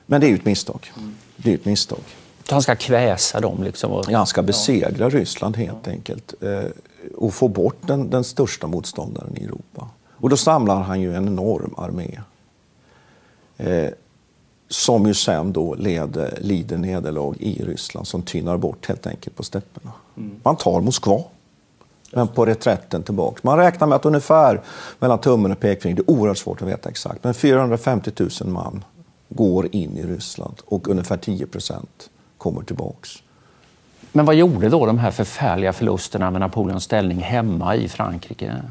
Men 0.07 0.21
det 0.21 0.27
är 0.27 0.29
ju 0.29 0.35
ett 0.35 0.45
misstag. 0.45 0.93
Det 1.37 1.51
är 1.51 1.55
ett 1.55 1.65
misstag. 1.65 2.01
Han 2.51 2.63
ska 2.63 2.77
kväsa 2.77 3.41
dem? 3.41 3.63
Liksom 3.63 4.05
ja, 4.09 4.19
han 4.19 4.27
ska 4.27 4.43
besegra. 4.43 5.09
Ryssland 5.09 5.57
helt 5.57 5.89
enkelt. 5.89 6.35
Eh, 6.43 6.71
och 7.17 7.35
få 7.35 7.49
bort 7.49 7.77
den, 7.81 8.11
den 8.11 8.25
största 8.25 8.67
motståndaren 8.67 9.37
i 9.37 9.45
Europa. 9.45 9.89
Och 10.13 10.31
då 10.31 10.37
samlar 10.37 10.83
han 10.83 11.01
ju 11.01 11.15
en 11.15 11.27
enorm 11.27 11.75
armé. 11.77 12.21
Eh, 13.57 13.91
som 14.69 15.07
ju 15.07 15.15
sen 15.15 15.53
då 15.53 15.75
leder, 15.75 16.39
lider 16.41 16.77
nederlag 16.77 17.35
i 17.39 17.65
Ryssland 17.65 18.07
som 18.07 18.23
tynar 18.23 18.57
bort 18.57 18.87
helt 18.89 19.07
enkelt 19.07 19.37
på 19.37 19.43
stäpperna. 19.43 19.93
Mm. 20.17 20.41
Man 20.43 20.57
tar 20.57 20.81
Moskva, 20.81 21.23
men 22.13 22.29
på 22.29 22.47
reträtten 22.47 23.03
tillbaka. 23.03 23.41
Man 23.43 23.59
räknar 23.59 23.87
med 23.87 23.97
att 23.97 24.05
ungefär 24.05 24.63
mellan 24.99 25.19
tummen 25.19 25.53
och 25.53 25.61
pekfingret, 25.61 26.07
det 26.07 26.13
är 26.13 26.17
oerhört 26.17 26.39
svårt 26.39 26.63
att 26.63 26.69
veta 26.69 26.89
exakt, 26.89 27.25
men 27.25 27.35
450 27.35 28.13
000 28.19 28.31
man 28.45 28.85
går 29.28 29.68
in 29.75 29.97
i 29.97 30.02
Ryssland 30.02 30.56
och 30.64 30.88
ungefär 30.88 31.16
10 31.16 31.47
procent 31.47 32.11
kommer 32.38 32.62
tillbaks. 32.62 33.23
Men 34.12 34.25
vad 34.25 34.35
gjorde 34.35 34.68
då 34.68 34.87
de 34.87 34.99
här 34.99 35.11
förfärliga 35.11 35.73
förlusterna 35.73 36.30
med 36.30 36.40
Napoleons 36.40 36.85
ställning 36.85 37.18
hemma 37.18 37.76
i 37.76 37.88
Frankrike? 37.88 38.62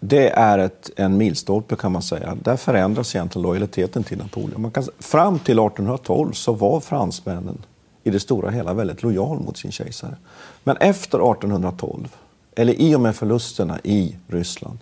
Det 0.00 0.28
är 0.28 0.58
ett, 0.58 0.90
en 0.96 1.16
milstolpe 1.16 1.76
kan 1.76 1.92
man 1.92 2.02
säga. 2.02 2.36
Där 2.42 2.56
förändras 2.56 3.14
egentligen 3.14 3.42
lojaliteten 3.42 4.04
till 4.04 4.18
Napoleon. 4.18 4.62
Man 4.62 4.70
kan, 4.70 4.84
fram 4.98 5.38
till 5.38 5.58
1812 5.58 6.32
så 6.32 6.52
var 6.52 6.80
fransmännen 6.80 7.58
i 8.04 8.10
det 8.10 8.20
stora 8.20 8.50
hela 8.50 8.74
väldigt 8.74 9.02
lojal 9.02 9.40
mot 9.40 9.56
sin 9.56 9.72
kejsare. 9.72 10.16
Men 10.64 10.76
efter 10.76 11.32
1812, 11.32 12.16
eller 12.56 12.80
i 12.80 12.94
och 12.94 13.00
med 13.00 13.16
förlusterna 13.16 13.78
i 13.84 14.16
Ryssland, 14.26 14.78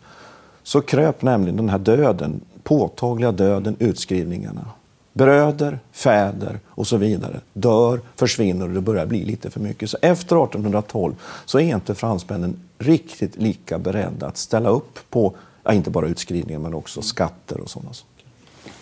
så 0.63 0.81
kröp 0.81 1.23
nämligen 1.23 1.57
den 1.57 1.69
här 1.69 1.79
döden, 1.79 2.41
påtagliga 2.63 3.33
döden, 3.33 3.77
utskrivningarna 3.79 4.67
bröder, 5.15 5.79
fäder 5.93 6.61
och 6.69 6.87
så 6.87 6.97
vidare 6.97 7.41
dör, 7.53 8.01
försvinner 8.17 8.65
och 8.65 8.75
det 8.75 8.81
börjar 8.81 9.07
bli 9.07 9.25
lite 9.25 9.51
för 9.51 9.61
mycket. 9.61 9.91
Så 9.91 9.99
efter 10.03 10.45
1812 10.45 11.15
så 11.45 11.59
är 11.59 11.75
inte 11.75 11.95
fransmännen 11.95 12.57
riktigt 12.79 13.37
lika 13.37 13.79
beredda 13.79 14.27
att 14.27 14.37
ställa 14.37 14.69
upp 14.69 14.99
på, 15.11 15.35
ja, 15.63 15.73
inte 15.73 15.91
bara 15.91 16.07
utskrivningar 16.07 16.61
men 16.61 16.75
också 16.75 17.03
skatter 17.03 17.61
och 17.61 17.71
sådana 17.71 17.93
saker. 17.93 18.11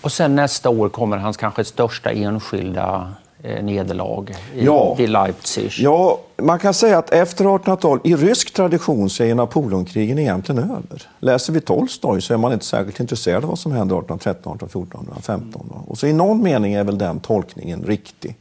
Och 0.01 0.13
sen 0.13 0.37
nästa 0.37 0.71
år 0.71 0.89
kommer 0.89 1.17
hans 1.17 1.37
kanske 1.37 1.65
största 1.65 2.11
enskilda 2.11 3.13
nederlag 3.43 4.31
i, 4.55 4.65
ja. 4.65 4.97
i 4.99 5.07
Leipzig. 5.07 5.73
Ja, 5.79 6.21
man 6.37 6.59
kan 6.59 6.75
säga 6.75 6.99
att 6.99 7.11
efter 7.11 7.45
1812, 7.45 8.01
i 8.05 8.17
rysk 8.17 8.53
tradition, 8.53 9.11
så 9.11 9.25
är 9.25 9.35
Napoleonkrigen 9.35 10.19
egentligen 10.19 10.63
över. 10.63 11.09
Läser 11.19 11.53
vi 11.53 11.61
Tolstoj 11.61 12.21
så 12.21 12.35
är 12.35 12.39
man 12.39 12.53
inte 12.53 12.65
särskilt 12.65 13.01
intresserad 13.01 13.45
av 13.45 13.49
vad 13.49 13.59
som 13.59 13.73
händer 13.73 13.97
1813, 13.97 14.57
1814, 14.57 15.01
1815. 15.01 15.85
Och 15.87 15.99
så 15.99 16.07
i 16.07 16.13
någon 16.13 16.43
mening 16.43 16.75
är 16.75 16.85
väl 16.85 16.99
den 16.99 17.21
tolkningen 17.21 17.83
riktig. 17.83 18.37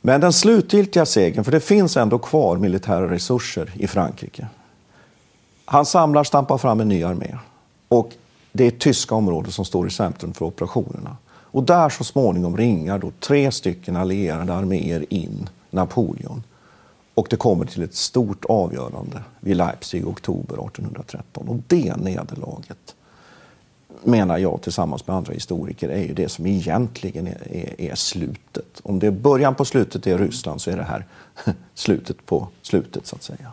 Men 0.00 0.20
den 0.20 0.32
slutgiltiga 0.32 1.06
segern, 1.06 1.44
för 1.44 1.52
det 1.52 1.60
finns 1.60 1.96
ändå 1.96 2.18
kvar 2.18 2.56
militära 2.56 3.10
resurser 3.10 3.72
i 3.74 3.86
Frankrike. 3.86 4.46
Han 5.64 5.86
samlar, 5.86 6.24
stampar 6.24 6.58
fram 6.58 6.80
en 6.80 6.88
ny 6.88 7.04
armé. 7.04 7.36
Och 7.88 8.10
det 8.52 8.66
är 8.66 8.70
tyska 8.70 9.14
områden 9.14 9.52
som 9.52 9.64
står 9.64 9.86
i 9.86 9.90
centrum 9.90 10.32
för 10.32 10.44
operationerna. 10.44 11.16
Och 11.52 11.62
där 11.62 11.88
så 11.88 12.04
småningom 12.04 12.56
ringar 12.56 12.98
då 12.98 13.12
tre 13.20 13.52
stycken 13.52 13.96
allierade 13.96 14.54
arméer 14.54 15.06
in 15.08 15.48
Napoleon. 15.70 16.42
Och 17.14 17.26
det 17.30 17.36
kommer 17.36 17.64
till 17.64 17.82
ett 17.82 17.94
stort 17.94 18.44
avgörande 18.44 19.22
vid 19.40 19.56
Leipzig 19.56 20.00
i 20.00 20.04
oktober 20.04 20.54
1813. 20.54 21.48
Och 21.48 21.56
det 21.66 21.96
nederlaget, 21.96 22.94
menar 24.04 24.38
jag 24.38 24.62
tillsammans 24.62 25.06
med 25.06 25.16
andra 25.16 25.32
historiker, 25.32 25.88
är 25.88 26.02
ju 26.02 26.14
det 26.14 26.28
som 26.28 26.46
egentligen 26.46 27.26
är, 27.26 27.48
är, 27.50 27.80
är 27.80 27.94
slutet. 27.94 28.80
Om 28.82 28.98
det 28.98 29.06
är 29.06 29.10
början 29.10 29.54
på 29.54 29.64
slutet 29.64 30.06
i 30.06 30.14
Ryssland 30.14 30.60
så 30.60 30.70
är 30.70 30.76
det 30.76 30.82
här 30.82 31.06
slutet 31.74 32.26
på 32.26 32.48
slutet, 32.62 33.06
så 33.06 33.16
att 33.16 33.22
säga. 33.22 33.52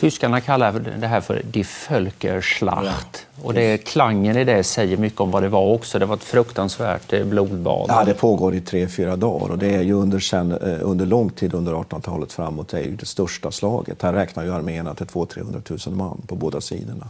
Tyskarna 0.00 0.40
kallar 0.40 0.72
det 1.00 1.06
här 1.06 1.20
för 1.20 1.42
Die 1.44 1.64
Völkerschlacht. 1.88 3.26
Ja. 3.36 3.44
Och 3.46 3.54
det, 3.54 3.78
klangen 3.78 4.36
i 4.36 4.44
det 4.44 4.64
säger 4.64 4.96
mycket 4.96 5.20
om 5.20 5.30
vad 5.30 5.42
det 5.42 5.48
var 5.48 5.72
också. 5.72 5.98
Det 5.98 6.06
var 6.06 6.16
ett 6.16 6.24
fruktansvärt 6.24 7.12
eh, 7.12 7.24
blodbad. 7.24 7.86
Ja, 7.88 8.04
det 8.04 8.14
pågår 8.14 8.54
i 8.54 8.60
tre, 8.60 8.88
fyra 8.88 9.16
dagar 9.16 9.50
och 9.50 9.58
det 9.58 9.74
är 9.74 9.82
ju 9.82 9.92
under, 9.92 10.18
sen, 10.18 10.52
eh, 10.52 10.78
under 10.82 11.06
lång 11.06 11.30
tid 11.30 11.54
under 11.54 11.72
1800-talet 11.72 12.32
framåt 12.32 12.68
det 12.68 12.78
är 12.78 12.84
ju 12.84 12.96
det 12.96 13.06
största 13.06 13.50
slaget. 13.50 14.02
Här 14.02 14.12
räknar 14.12 14.44
ju 14.44 14.52
arméerna 14.54 14.94
till 14.94 15.06
200-300 15.06 15.88
000 15.88 15.96
man 15.96 16.22
på 16.26 16.34
båda 16.34 16.60
sidorna. 16.60 17.08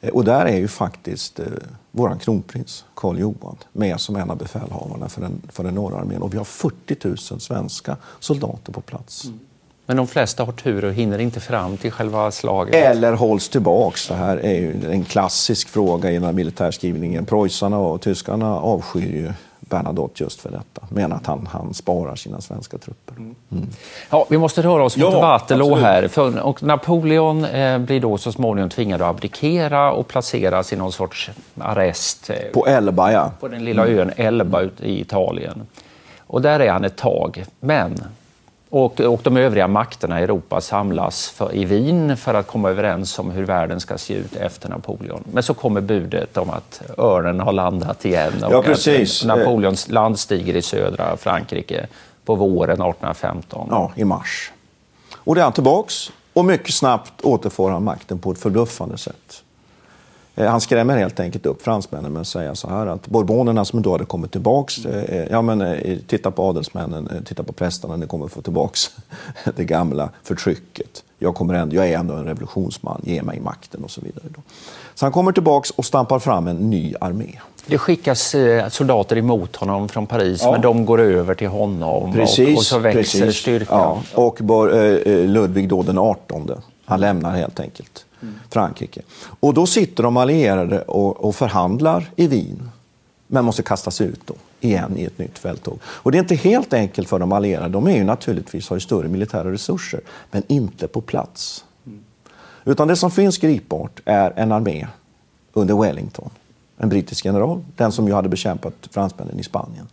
Eh, 0.00 0.10
och 0.10 0.24
där 0.24 0.46
är 0.46 0.56
ju 0.56 0.68
faktiskt 0.68 1.40
eh, 1.40 1.46
vår 1.90 2.18
kronprins 2.20 2.84
Karl 2.94 3.18
Johan 3.18 3.56
med 3.72 4.00
som 4.00 4.16
en 4.16 4.30
av 4.30 4.36
befälhavarna 4.36 5.08
för 5.08 5.20
den, 5.20 5.42
för 5.48 5.64
den 5.64 5.74
norra 5.74 5.98
armén. 5.98 6.22
Och 6.22 6.34
vi 6.34 6.38
har 6.38 6.44
40 6.44 6.96
000 7.04 7.18
svenska 7.18 7.96
soldater 8.20 8.72
på 8.72 8.80
plats. 8.80 9.24
Mm. 9.24 9.40
Men 9.90 9.96
de 9.96 10.06
flesta 10.06 10.44
har 10.44 10.52
tur 10.52 10.84
och 10.84 10.92
hinner 10.92 11.18
inte 11.18 11.40
fram 11.40 11.76
till 11.76 11.92
själva 11.92 12.30
slaget. 12.30 12.74
Eller 12.74 13.12
hålls 13.12 13.48
tillbaks. 13.48 14.08
Det 14.08 14.14
här 14.14 14.36
är 14.36 14.54
ju 14.54 14.90
en 14.90 15.04
klassisk 15.04 15.68
fråga 15.68 16.10
i 16.10 16.14
den 16.14 16.24
här 16.24 16.32
militärskrivningen. 16.32 17.26
Preussarna 17.26 17.78
och 17.78 18.00
tyskarna 18.00 18.60
avskyr 18.60 19.12
ju 19.12 19.32
Bernadotte 19.60 20.22
just 20.22 20.40
för 20.40 20.50
detta. 20.50 20.86
Menar 20.88 21.16
att 21.16 21.26
han, 21.26 21.48
han 21.52 21.74
sparar 21.74 22.16
sina 22.16 22.40
svenska 22.40 22.78
trupper. 22.78 23.14
Mm. 23.16 23.34
Mm. 23.52 23.68
Ja, 24.10 24.26
vi 24.30 24.38
måste 24.38 24.62
röra 24.62 24.84
oss 24.84 24.96
mot 24.96 25.12
ja, 25.12 25.20
Waterloo 25.20 25.74
här. 25.74 26.08
För, 26.08 26.40
och 26.40 26.62
Napoleon 26.62 27.44
eh, 27.44 27.78
blir 27.78 28.00
då 28.00 28.18
så 28.18 28.32
småningom 28.32 28.70
tvingad 28.70 29.02
att 29.02 29.10
abdikera 29.10 29.92
och 29.92 30.08
placeras 30.08 30.72
i 30.72 30.76
någon 30.76 30.92
sorts 30.92 31.30
arrest. 31.58 32.30
Eh, 32.30 32.36
på 32.52 32.66
Elba, 32.66 33.12
ja. 33.12 33.32
På 33.40 33.48
den 33.48 33.64
lilla 33.64 33.86
ön 33.86 34.12
Elba 34.16 34.62
i 34.62 35.00
Italien. 35.00 35.66
Och 36.18 36.42
där 36.42 36.60
är 36.60 36.70
han 36.70 36.84
ett 36.84 36.96
tag. 36.96 37.44
Men 37.60 38.04
och, 38.70 39.00
och 39.00 39.20
de 39.22 39.36
övriga 39.36 39.68
makterna 39.68 40.20
i 40.20 40.24
Europa 40.24 40.60
samlas 40.60 41.28
för, 41.28 41.54
i 41.54 41.64
Wien 41.64 42.16
för 42.16 42.34
att 42.34 42.46
komma 42.46 42.70
överens 42.70 43.18
om 43.18 43.30
hur 43.30 43.44
världen 43.44 43.80
ska 43.80 43.98
se 43.98 44.14
ut 44.14 44.36
efter 44.36 44.68
Napoleon. 44.68 45.24
Men 45.32 45.42
så 45.42 45.54
kommer 45.54 45.80
budet 45.80 46.36
om 46.36 46.50
att 46.50 46.82
örnen 46.98 47.40
har 47.40 47.52
landat 47.52 48.04
igen 48.04 48.44
och 48.44 48.52
ja, 48.52 48.62
precis. 48.62 49.22
att 49.22 49.28
Napoleons 49.28 49.88
landstiger 49.88 50.56
i 50.56 50.62
södra 50.62 51.16
Frankrike 51.16 51.86
på 52.24 52.34
våren 52.34 52.70
1815. 52.70 53.68
Ja, 53.70 53.92
i 53.96 54.04
mars. 54.04 54.52
Och 55.14 55.34
det 55.34 55.40
är 55.40 55.44
han 55.44 55.52
tillbaks 55.52 56.12
och 56.32 56.44
mycket 56.44 56.74
snabbt 56.74 57.20
återfår 57.22 57.70
han 57.70 57.84
makten 57.84 58.18
på 58.18 58.32
ett 58.32 58.38
förbluffande 58.38 58.98
sätt. 58.98 59.42
Eh, 60.40 60.50
han 60.50 60.60
skrämmer 60.60 60.96
helt 60.96 61.20
enkelt 61.20 61.46
upp 61.46 61.62
fransmännen 61.62 62.12
med 62.12 62.20
att 62.20 62.26
säga 62.26 62.54
så 62.54 62.68
här 62.68 62.86
att 62.86 63.08
bourbonerna 63.08 63.64
som 63.64 63.82
då 63.82 63.92
hade 63.92 64.04
kommit 64.04 64.32
tillbaks, 64.32 64.84
eh, 64.84 65.04
eh, 65.04 65.26
ja 65.30 65.42
men 65.42 65.78
titta 66.06 66.30
på 66.30 66.42
adelsmännen, 66.42 67.24
titta 67.24 67.42
på 67.42 67.52
prästerna, 67.52 67.96
ni 67.96 68.06
kommer 68.06 68.28
få 68.28 68.42
tillbaks 68.42 68.90
det 69.56 69.64
gamla 69.64 70.10
förtrycket. 70.22 71.04
Jag, 71.18 71.34
kommer 71.34 71.54
ändå, 71.54 71.76
jag 71.76 71.88
är 71.88 71.98
ändå 71.98 72.14
en 72.14 72.24
revolutionsman, 72.24 73.00
ge 73.04 73.22
mig 73.22 73.40
makten 73.40 73.84
och 73.84 73.90
så 73.90 74.00
vidare. 74.00 74.24
Så 74.94 75.04
han 75.04 75.12
kommer 75.12 75.32
tillbaks 75.32 75.70
och 75.70 75.84
stampar 75.84 76.18
fram 76.18 76.48
en 76.48 76.70
ny 76.70 76.94
armé. 77.00 77.38
Det 77.66 77.78
skickas 77.78 78.34
soldater 78.68 79.18
emot 79.18 79.56
honom 79.56 79.88
från 79.88 80.06
Paris, 80.06 80.40
ja. 80.42 80.52
men 80.52 80.60
de 80.60 80.86
går 80.86 81.00
över 81.00 81.34
till 81.34 81.48
honom 81.48 82.12
precis, 82.12 82.48
och, 82.48 82.54
och 82.54 82.62
så 82.62 82.78
växer 82.78 83.20
precis. 83.20 83.40
styrkan. 83.40 83.98
Ja. 84.14 84.22
Och 84.22 84.40
Ludvig 85.06 85.68
då 85.68 85.82
den 85.82 85.98
18, 85.98 86.50
han 86.84 87.00
lämnar 87.00 87.30
helt 87.30 87.60
enkelt. 87.60 88.04
Frankrike. 88.50 89.02
Och 89.40 89.54
då 89.54 89.66
sitter 89.66 90.02
de 90.02 90.16
allierade 90.16 90.82
och, 90.82 91.24
och 91.24 91.36
förhandlar 91.36 92.10
i 92.16 92.26
Wien, 92.26 92.70
men 93.26 93.44
måste 93.44 93.62
kastas 93.62 94.00
ut 94.00 94.20
då, 94.24 94.34
igen 94.60 94.96
i 94.96 95.04
ett 95.04 95.18
nytt 95.18 95.38
fälttåg. 95.38 95.78
Och 95.84 96.12
det 96.12 96.18
är 96.18 96.20
inte 96.20 96.34
helt 96.34 96.72
enkelt 96.72 97.08
för 97.08 97.18
de 97.18 97.32
allierade. 97.32 97.68
De 97.68 97.86
är 97.86 97.96
ju 97.96 98.04
naturligtvis, 98.04 98.68
har 98.68 98.76
ju 98.76 98.80
större 98.80 99.08
militära 99.08 99.52
resurser, 99.52 100.00
men 100.30 100.42
inte 100.48 100.88
på 100.88 101.00
plats. 101.00 101.64
Utan 102.64 102.88
det 102.88 102.96
som 102.96 103.10
finns 103.10 103.38
gripbart 103.38 104.00
är 104.04 104.32
en 104.36 104.52
armé 104.52 104.86
under 105.52 105.74
Wellington, 105.74 106.30
en 106.76 106.88
brittisk 106.88 107.24
general, 107.24 107.64
den 107.76 107.92
som 107.92 108.06
ju 108.08 108.14
hade 108.14 108.28
bekämpat 108.28 108.74
fransmännen 108.90 109.40
i 109.40 109.42
Spanien. 109.42 109.88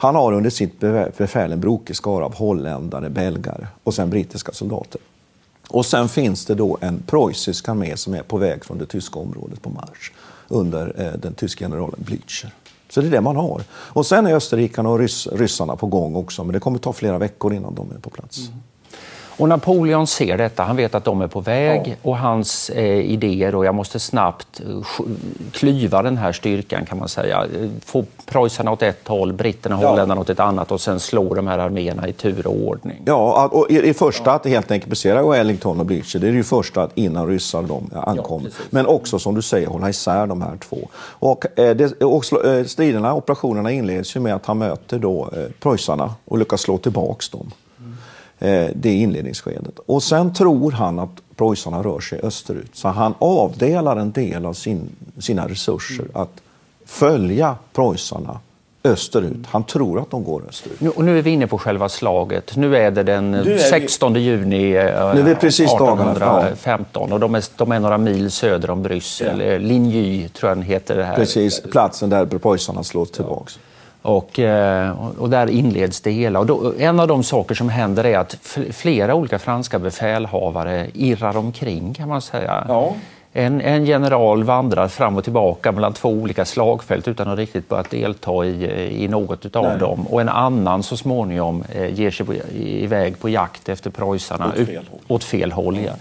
Han 0.00 0.14
har 0.14 0.32
under 0.32 0.50
sitt 0.50 0.80
befäl 1.16 1.52
en 1.52 1.60
brokig 1.60 1.96
skara 1.96 2.24
av 2.24 2.34
holländare, 2.34 3.10
belgare 3.10 3.66
och 3.84 3.94
sen 3.94 4.10
brittiska 4.10 4.52
soldater. 4.52 5.00
Och 5.70 5.86
sen 5.86 6.08
finns 6.08 6.46
det 6.46 6.54
då 6.54 6.78
en 6.80 7.02
preussisk 7.06 7.68
armé 7.68 7.96
som 7.96 8.14
är 8.14 8.22
på 8.22 8.38
väg 8.38 8.64
från 8.64 8.78
det 8.78 8.86
tyska 8.86 9.18
området 9.18 9.62
på 9.62 9.70
marsch 9.70 10.12
under 10.48 10.94
eh, 11.00 11.20
den 11.20 11.34
tyska 11.34 11.64
generalen 11.64 12.00
Blücher. 12.04 12.50
Så 12.88 13.00
det 13.00 13.06
är 13.06 13.10
det 13.10 13.20
man 13.20 13.36
har. 13.36 13.62
Och 13.72 14.06
sen 14.06 14.26
är 14.26 14.34
österrikarna 14.34 14.88
och 14.88 14.98
ryss, 14.98 15.26
ryssarna 15.26 15.76
på 15.76 15.86
gång 15.86 16.16
också, 16.16 16.44
men 16.44 16.52
det 16.52 16.60
kommer 16.60 16.78
ta 16.78 16.92
flera 16.92 17.18
veckor 17.18 17.54
innan 17.54 17.74
de 17.74 17.90
är 17.90 17.98
på 17.98 18.10
plats. 18.10 18.38
Mm. 18.38 18.60
Och 19.40 19.48
Napoleon 19.48 20.06
ser 20.06 20.38
detta, 20.38 20.62
han 20.62 20.76
vet 20.76 20.94
att 20.94 21.04
de 21.04 21.20
är 21.20 21.26
på 21.26 21.40
väg 21.40 21.82
ja. 21.86 21.94
och 22.10 22.18
hans 22.18 22.70
eh, 22.70 23.00
idéer 23.00 23.54
och 23.54 23.64
jag 23.64 23.74
måste 23.74 23.98
snabbt 24.00 24.60
eh, 24.60 25.06
klyva 25.52 26.02
den 26.02 26.16
här 26.16 26.32
styrkan 26.32 26.86
kan 26.86 26.98
man 26.98 27.08
säga. 27.08 27.46
Få 27.84 28.04
preussarna 28.26 28.72
åt 28.72 28.82
ett 28.82 29.08
håll, 29.08 29.32
britterna 29.32 29.76
och 29.76 29.84
ja. 29.84 29.88
holländarna 29.88 30.20
åt 30.20 30.30
ett 30.30 30.40
annat 30.40 30.72
och 30.72 30.80
sen 30.80 31.00
slå 31.00 31.34
de 31.34 31.46
här 31.46 31.58
arméerna 31.58 32.08
i 32.08 32.12
tur 32.12 32.46
och 32.46 32.54
ordning. 32.54 33.02
Ja, 33.04 33.48
och 33.52 33.70
i, 33.70 33.88
i 33.88 33.94
första 33.94 34.32
att 34.32 34.46
helt 34.46 34.70
enkelt 34.70 34.90
besegra 34.90 35.22
Wellington 35.22 35.80
och 35.80 35.86
Blücher, 35.86 36.18
det 36.18 36.28
är 36.28 36.32
ju 36.32 36.44
första 36.44 36.82
att 36.82 36.98
innan 36.98 37.26
ryssar 37.26 37.62
de 37.62 37.90
ankom. 37.92 38.42
Ja, 38.44 38.50
Men 38.70 38.86
också 38.86 39.18
som 39.18 39.34
du 39.34 39.42
säger 39.42 39.66
hålla 39.66 39.90
isär 39.90 40.26
de 40.26 40.42
här 40.42 40.56
två. 40.56 40.88
Och, 40.96 41.58
eh, 41.58 41.76
det, 41.76 42.02
och 42.02 42.44
eh, 42.44 42.64
striderna, 42.64 43.14
operationerna 43.14 43.70
inleds 43.70 44.16
ju 44.16 44.20
med 44.20 44.34
att 44.34 44.46
han 44.46 44.58
möter 44.58 44.98
då 44.98 45.28
eh, 45.32 45.44
preussarna 45.60 46.14
och 46.24 46.38
lyckas 46.38 46.60
slå 46.60 46.78
tillbaks 46.78 47.28
dem. 47.28 47.50
Eh, 48.40 48.70
det 48.74 48.92
inledningsskedet. 48.92 49.78
Och 49.86 50.02
sen 50.02 50.34
tror 50.34 50.72
han 50.72 50.98
att 50.98 51.10
preussarna 51.36 51.82
rör 51.82 52.00
sig 52.00 52.20
österut. 52.22 52.70
Så 52.72 52.88
han 52.88 53.14
avdelar 53.18 53.96
en 53.96 54.12
del 54.12 54.46
av 54.46 54.52
sin, 54.52 54.88
sina 55.18 55.48
resurser 55.48 56.04
mm. 56.04 56.16
att 56.16 56.42
följa 56.86 57.56
preussarna 57.72 58.40
österut. 58.84 59.46
Han 59.46 59.64
tror 59.64 60.00
att 60.00 60.10
de 60.10 60.24
går 60.24 60.42
österut. 60.48 60.80
Nu, 60.80 60.88
och 60.88 61.04
nu 61.04 61.18
är 61.18 61.22
vi 61.22 61.30
inne 61.30 61.46
på 61.46 61.58
själva 61.58 61.88
slaget. 61.88 62.56
Nu 62.56 62.76
är 62.76 62.90
det 62.90 63.02
den 63.02 63.34
är 63.34 63.58
16 63.58 64.12
vi... 64.12 64.20
juni 64.20 64.72
eh, 64.72 65.14
nu 65.14 65.30
är 65.30 65.34
precis 65.34 65.72
1815 65.72 67.06
ja. 67.08 67.14
och 67.14 67.20
de 67.20 67.34
är, 67.34 67.44
de 67.56 67.72
är 67.72 67.80
några 67.80 67.98
mil 67.98 68.30
söder 68.30 68.70
om 68.70 68.82
Bryssel. 68.82 69.40
Ja. 69.40 69.58
Linjy 69.58 70.28
tror 70.28 70.50
jag 70.50 70.58
den 70.58 70.64
heter. 70.64 70.96
Det 70.96 71.04
här. 71.04 71.16
Precis, 71.16 71.62
platsen 71.62 72.10
där 72.10 72.26
preussarna 72.26 72.84
slår 72.84 73.04
tillbaka. 73.04 73.52
Och, 74.02 74.38
eh, 74.38 75.12
och 75.18 75.30
där 75.30 75.46
inleds 75.50 76.00
det 76.00 76.10
hela. 76.10 76.38
Och 76.38 76.46
då, 76.46 76.72
en 76.78 77.00
av 77.00 77.08
de 77.08 77.22
saker 77.22 77.54
som 77.54 77.68
händer 77.68 78.06
är 78.06 78.18
att 78.18 78.34
flera 78.70 79.14
olika 79.14 79.38
franska 79.38 79.78
befälhavare 79.78 80.86
irrar 80.94 81.36
omkring 81.36 81.94
kan 81.94 82.08
man 82.08 82.22
säga. 82.22 82.64
Ja. 82.68 82.94
En, 83.32 83.60
en, 83.60 83.86
general 83.86 84.44
vandrar 84.44 84.88
fram 84.88 85.16
och 85.16 85.24
tillbaka 85.24 85.72
mellan 85.72 85.92
två 85.92 86.08
olika 86.08 86.44
slagfält 86.44 87.08
utan 87.08 87.28
att 87.28 87.38
riktigt 87.38 87.68
börjat 87.68 87.90
delta 87.90 88.44
i, 88.44 89.04
i 89.04 89.08
något 89.08 89.56
av 89.56 89.78
dem. 89.78 90.06
Och 90.06 90.20
en 90.20 90.28
annan 90.28 90.82
så 90.82 90.96
småningom 90.96 91.64
eh, 91.74 91.94
ger 91.94 92.10
sig 92.10 92.26
på, 92.26 92.34
iväg 92.54 93.18
på 93.20 93.28
jakt 93.28 93.68
efter 93.68 93.90
preussarna 93.90 94.46
åt 94.46 94.66
fel 94.66 94.84
håll. 94.90 95.00
Åt 95.08 95.24
fel 95.24 95.52
håll 95.52 95.78
ja. 95.78 95.92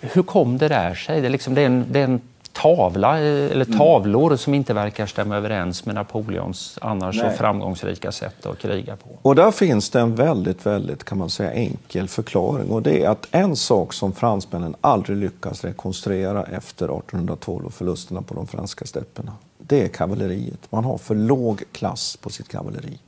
Hur 0.00 0.22
kom 0.22 0.58
det 0.58 0.68
där 0.68 0.94
sig? 0.94 1.20
Det 1.20 1.26
är, 1.26 1.30
liksom, 1.30 1.54
det 1.54 1.62
är 1.62 1.66
en, 1.66 1.84
det 1.90 2.00
är 2.00 2.04
en 2.04 2.20
tavla 2.62 3.20
eh, 3.20 3.50
eller 3.50 3.66
mm. 3.66 3.78
tavlor 3.78 4.26
mm. 4.26 4.38
som 4.38 4.54
inte 4.54 4.74
verkar 4.74 5.06
stämma 5.06 5.36
överens 5.36 5.86
med 5.86 5.94
Napoleons 5.94 6.78
annars 6.82 7.16
Nej. 7.16 7.30
så 7.30 7.36
framgångsrika 7.36 8.12
sätt 8.12 8.46
att 8.46 8.58
kriga 8.58 8.96
på. 8.96 9.08
Och 9.22 9.34
där 9.34 9.50
finns 9.50 9.90
det 9.90 10.00
en 10.00 10.14
väldigt, 10.14 10.66
väldigt 10.66 11.04
kan 11.04 11.18
man 11.18 11.30
säga 11.30 11.52
enkel 11.52 12.08
förklaring 12.08 12.70
och 12.70 12.82
det 12.82 13.04
är 13.04 13.08
att 13.08 13.28
en 13.30 13.56
sak 13.56 13.92
som 13.92 14.12
fransmännen 14.12 14.74
aldrig 14.80 15.18
lyckas 15.18 15.64
rekonstruera 15.64 16.42
efter 16.42 16.84
1812 16.84 17.66
och 17.66 17.74
förlusterna 17.74 18.22
på 18.22 18.34
de 18.34 18.46
franska 18.46 18.84
stäpperna, 18.84 19.32
det 19.58 19.82
är 19.82 19.88
kavalleriet. 19.88 20.60
Man 20.70 20.84
har 20.84 20.98
för 20.98 21.14
låg 21.14 21.62
klass 21.72 22.16
på 22.16 22.30
sitt 22.30 22.48
kavalleri. 22.48 22.98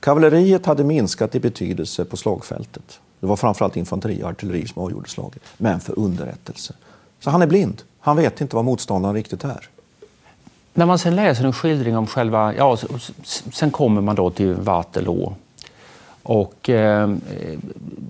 Kavalleriet 0.00 0.66
hade 0.66 0.84
minskat 0.84 1.34
i 1.34 1.40
betydelse 1.40 2.04
på 2.04 2.16
slagfältet. 2.16 3.00
Det 3.20 3.26
var 3.26 3.36
framförallt 3.36 3.76
infanteri 3.76 4.22
och 4.22 4.28
artilleri 4.28 4.66
som 4.66 4.82
avgjorde 4.82 5.08
slaget, 5.08 5.42
men 5.56 5.80
för 5.80 5.98
underrättelse. 5.98 6.74
Så 7.26 7.30
han 7.30 7.42
är 7.42 7.46
blind. 7.46 7.82
Han 8.00 8.16
vet 8.16 8.40
inte 8.40 8.56
vad 8.56 8.64
motståndaren 8.64 9.14
riktigt 9.14 9.44
är. 9.44 9.68
När 10.74 10.86
man 10.86 10.98
sen 10.98 11.16
läser 11.16 11.44
en 11.44 11.52
skildring 11.52 11.96
om 11.96 12.06
själva... 12.06 12.54
Ja, 12.54 12.76
sen 13.52 13.70
kommer 13.70 14.00
man 14.00 14.16
då 14.16 14.30
till 14.30 14.54
Waterloo. 14.54 15.34
Och 16.22 16.70
eh, 16.70 17.10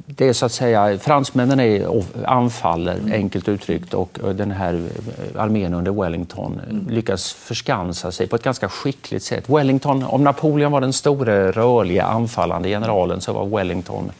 det 0.06 0.28
är 0.28 0.32
så 0.32 0.46
att 0.46 0.52
säga, 0.52 0.98
fransmännen 0.98 1.60
är, 1.60 2.04
anfaller, 2.24 3.00
enkelt 3.12 3.48
uttryckt, 3.48 3.94
och 3.94 4.18
den 4.34 4.50
här 4.50 4.74
eh, 4.74 5.42
armén 5.42 5.74
under 5.74 5.92
Wellington 5.92 6.60
mm. 6.70 6.86
lyckas 6.88 7.32
förskansa 7.32 8.12
sig 8.12 8.26
på 8.26 8.36
ett 8.36 8.42
ganska 8.42 8.68
skickligt 8.68 9.24
sätt. 9.24 9.48
Wellington, 9.48 10.02
om 10.02 10.24
Napoleon 10.24 10.72
var 10.72 10.80
den 10.80 10.92
store, 10.92 11.50
rörliga, 11.50 12.04
anfallande 12.04 12.68
generalen 12.68 13.20
så 13.20 13.32
var 13.32 13.46
Wellington 13.46 14.10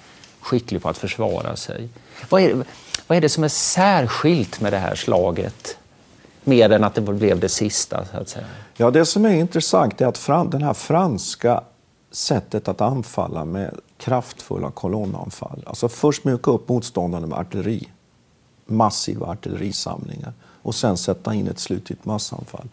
skicklig 0.47 0.83
på 0.83 0.89
att 0.89 0.99
försvara 0.99 1.57
sig. 1.57 1.89
Vad 2.29 2.43
är, 2.43 2.65
vad 3.07 3.19
är 3.19 3.21
det 3.21 3.29
som 3.29 3.45
är 3.45 3.49
särskilt 3.49 4.61
med 4.61 4.73
det 4.73 4.79
här 4.79 4.95
slaget? 4.95 5.79
Mer 6.45 6.73
än 6.73 6.85
att 6.85 6.95
det 6.95 7.01
blev 7.01 7.41
det 7.41 7.49
sista, 7.49 8.05
så 8.05 8.17
att 8.17 8.29
säga. 8.29 8.47
Ja, 8.77 8.91
det 8.91 9.07
som 9.07 9.25
är 9.25 9.31
intressant 9.31 10.01
är 10.01 10.07
att 10.07 10.19
fram, 10.19 10.51
den 10.51 10.63
här 10.63 10.75
franska 10.75 11.63
sättet 12.11 12.69
att 12.69 12.81
anfalla 12.81 13.45
med 13.45 13.75
kraftfulla 13.99 14.71
kolonnanfall. 14.71 15.63
Alltså 15.67 15.89
först 15.89 16.25
mjuka 16.25 16.51
upp 16.51 16.69
motståndarna 16.69 17.27
med 17.27 17.39
artilleri, 17.39 17.89
massiva 18.67 19.27
artillerisamlingar 19.27 20.33
och 20.63 20.75
sen 20.75 20.97
sätta 20.97 21.35
in 21.35 21.49
ett 21.49 21.59
slutligt 21.59 22.05
massanfall. 22.05 22.69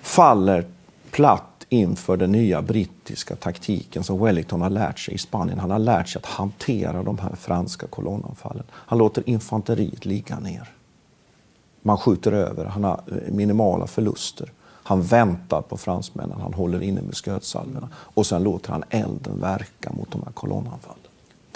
Faller 0.00 0.66
platt 1.10 1.55
inför 1.68 2.16
den 2.16 2.32
nya 2.32 2.62
brittiska 2.62 3.36
taktiken 3.36 4.04
som 4.04 4.24
Wellington 4.24 4.60
har 4.60 4.70
lärt 4.70 4.98
sig 4.98 5.14
i 5.14 5.18
Spanien. 5.18 5.58
Han 5.58 5.70
har 5.70 5.78
lärt 5.78 6.08
sig 6.08 6.18
att 6.18 6.26
hantera 6.26 7.02
de 7.02 7.18
här 7.18 7.36
franska 7.36 7.86
kolonnanfallen. 7.86 8.64
Han 8.72 8.98
låter 8.98 9.28
infanteriet 9.28 10.04
ligga 10.04 10.38
ner. 10.38 10.68
Man 11.82 11.98
skjuter 11.98 12.32
över, 12.32 12.64
han 12.64 12.84
har 12.84 13.00
eh, 13.06 13.34
minimala 13.34 13.86
förluster. 13.86 14.52
Han 14.82 15.02
väntar 15.02 15.62
på 15.62 15.76
fransmännen, 15.76 16.40
han 16.40 16.54
håller 16.54 16.82
inne 16.82 17.02
med 17.02 17.16
skötsalvorna 17.16 17.88
och 17.94 18.26
sen 18.26 18.42
låter 18.42 18.72
han 18.72 18.84
elden 18.90 19.40
verka 19.40 19.92
mot 19.92 20.10
de 20.10 20.22
här 20.22 20.32
kolonnanfallen. 20.32 21.05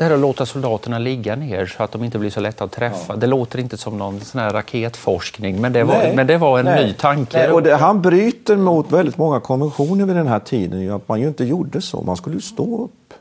Det 0.00 0.04
här 0.04 0.14
att 0.14 0.20
låta 0.20 0.46
soldaterna 0.46 0.98
ligga 0.98 1.36
ner 1.36 1.66
så 1.66 1.82
att 1.82 1.92
de 1.92 2.04
inte 2.04 2.18
blir 2.18 2.30
så 2.30 2.40
lätta 2.40 2.64
att 2.64 2.72
träffa. 2.72 3.12
Ja. 3.12 3.16
Det 3.16 3.26
låter 3.26 3.58
inte 3.58 3.76
som 3.76 3.98
någon 3.98 4.20
sån 4.20 4.40
här 4.40 4.50
raketforskning, 4.50 5.60
men 5.60 5.72
det 5.72 5.84
var, 5.84 5.94
nej, 5.94 6.16
men 6.16 6.26
det 6.26 6.38
var 6.38 6.58
en 6.58 6.64
nej. 6.64 6.86
ny 6.86 6.92
tanke. 6.92 7.38
Nej, 7.38 7.50
och 7.50 7.62
det, 7.62 7.76
han 7.76 8.02
bryter 8.02 8.56
mot 8.56 8.92
väldigt 8.92 9.18
många 9.18 9.40
konventioner 9.40 10.04
vid 10.06 10.16
den 10.16 10.26
här 10.26 10.38
tiden, 10.38 10.92
att 10.92 11.08
man 11.08 11.20
ju 11.20 11.28
inte 11.28 11.44
gjorde 11.44 11.80
så. 11.80 12.02
Man 12.02 12.16
skulle 12.16 12.36
ju 12.36 12.42
stå 12.42 12.84
upp 12.84 13.14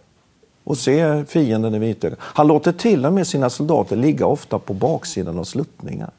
och 0.64 0.78
se 0.78 1.26
fienden 1.26 1.76
i 1.76 1.80
vitögat. 1.80 2.20
Han 2.22 2.48
låter 2.48 2.72
till 2.72 3.06
och 3.06 3.14
med 3.14 3.28
sina 3.28 3.50
soldater 3.50 3.96
ligga 3.96 4.26
ofta 4.26 4.60
på 4.60 4.74
baksidan 4.74 5.40
av 5.40 5.44
sluttningar. 5.44 6.10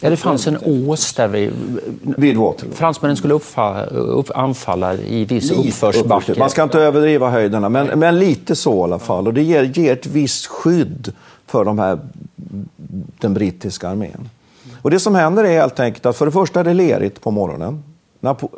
Ja, 0.00 0.10
det 0.10 0.16
fanns 0.16 0.46
en 0.46 0.58
ås 0.64 1.12
där 1.12 1.28
vi, 1.28 1.50
vid 2.02 2.36
Waterloo. 2.36 2.74
fransmännen 2.74 3.16
skulle 3.16 3.34
uppfa, 3.34 3.84
upp, 3.84 4.30
anfalla 4.34 4.94
i 4.94 5.24
viss 5.24 5.50
uppförsbacke. 5.50 6.38
Man 6.38 6.50
ska 6.50 6.62
inte 6.62 6.78
överdriva 6.78 7.30
höjderna, 7.30 7.68
men, 7.68 7.86
men 7.98 8.18
lite 8.18 8.56
så 8.56 8.80
i 8.80 8.82
alla 8.82 8.98
fall. 8.98 9.26
Och 9.26 9.34
det 9.34 9.42
ger, 9.42 9.62
ger 9.62 9.92
ett 9.92 10.06
visst 10.06 10.46
skydd 10.46 11.12
för 11.46 11.64
de 11.64 11.78
här, 11.78 11.98
den 13.20 13.34
brittiska 13.34 13.88
armén. 13.88 14.28
Och 14.82 14.90
det 14.90 15.00
som 15.00 15.14
händer 15.14 15.44
är 15.44 15.60
helt 15.60 15.80
enkelt 15.80 16.06
att 16.06 16.16
för 16.16 16.26
det 16.26 16.32
första 16.32 16.60
är 16.60 16.64
det 16.64 16.74
lerigt 16.74 17.20
på 17.20 17.30
morgonen. 17.30 17.82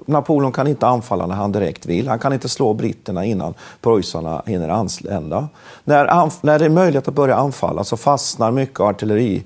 Napoleon 0.07 0.53
kan 0.53 0.67
inte 0.67 0.87
anfalla 0.87 1.27
när 1.27 1.35
han 1.35 1.53
direkt 1.53 1.87
vill. 1.87 2.09
Han 2.09 2.19
kan 2.19 2.33
inte 2.33 2.49
slå 2.49 2.75
britterna 2.75 3.25
innan 3.25 3.55
preussarna 3.81 4.43
hinner 4.47 4.69
anlända. 4.69 5.49
När, 5.85 6.31
när 6.47 6.59
det 6.59 6.65
är 6.65 6.69
möjligt 6.71 7.09
att 7.09 7.15
börja 7.15 7.37
anfalla 7.37 7.85
så 7.85 7.97
fastnar 7.97 8.51
mycket 8.51 8.81
artilleri 8.81 9.43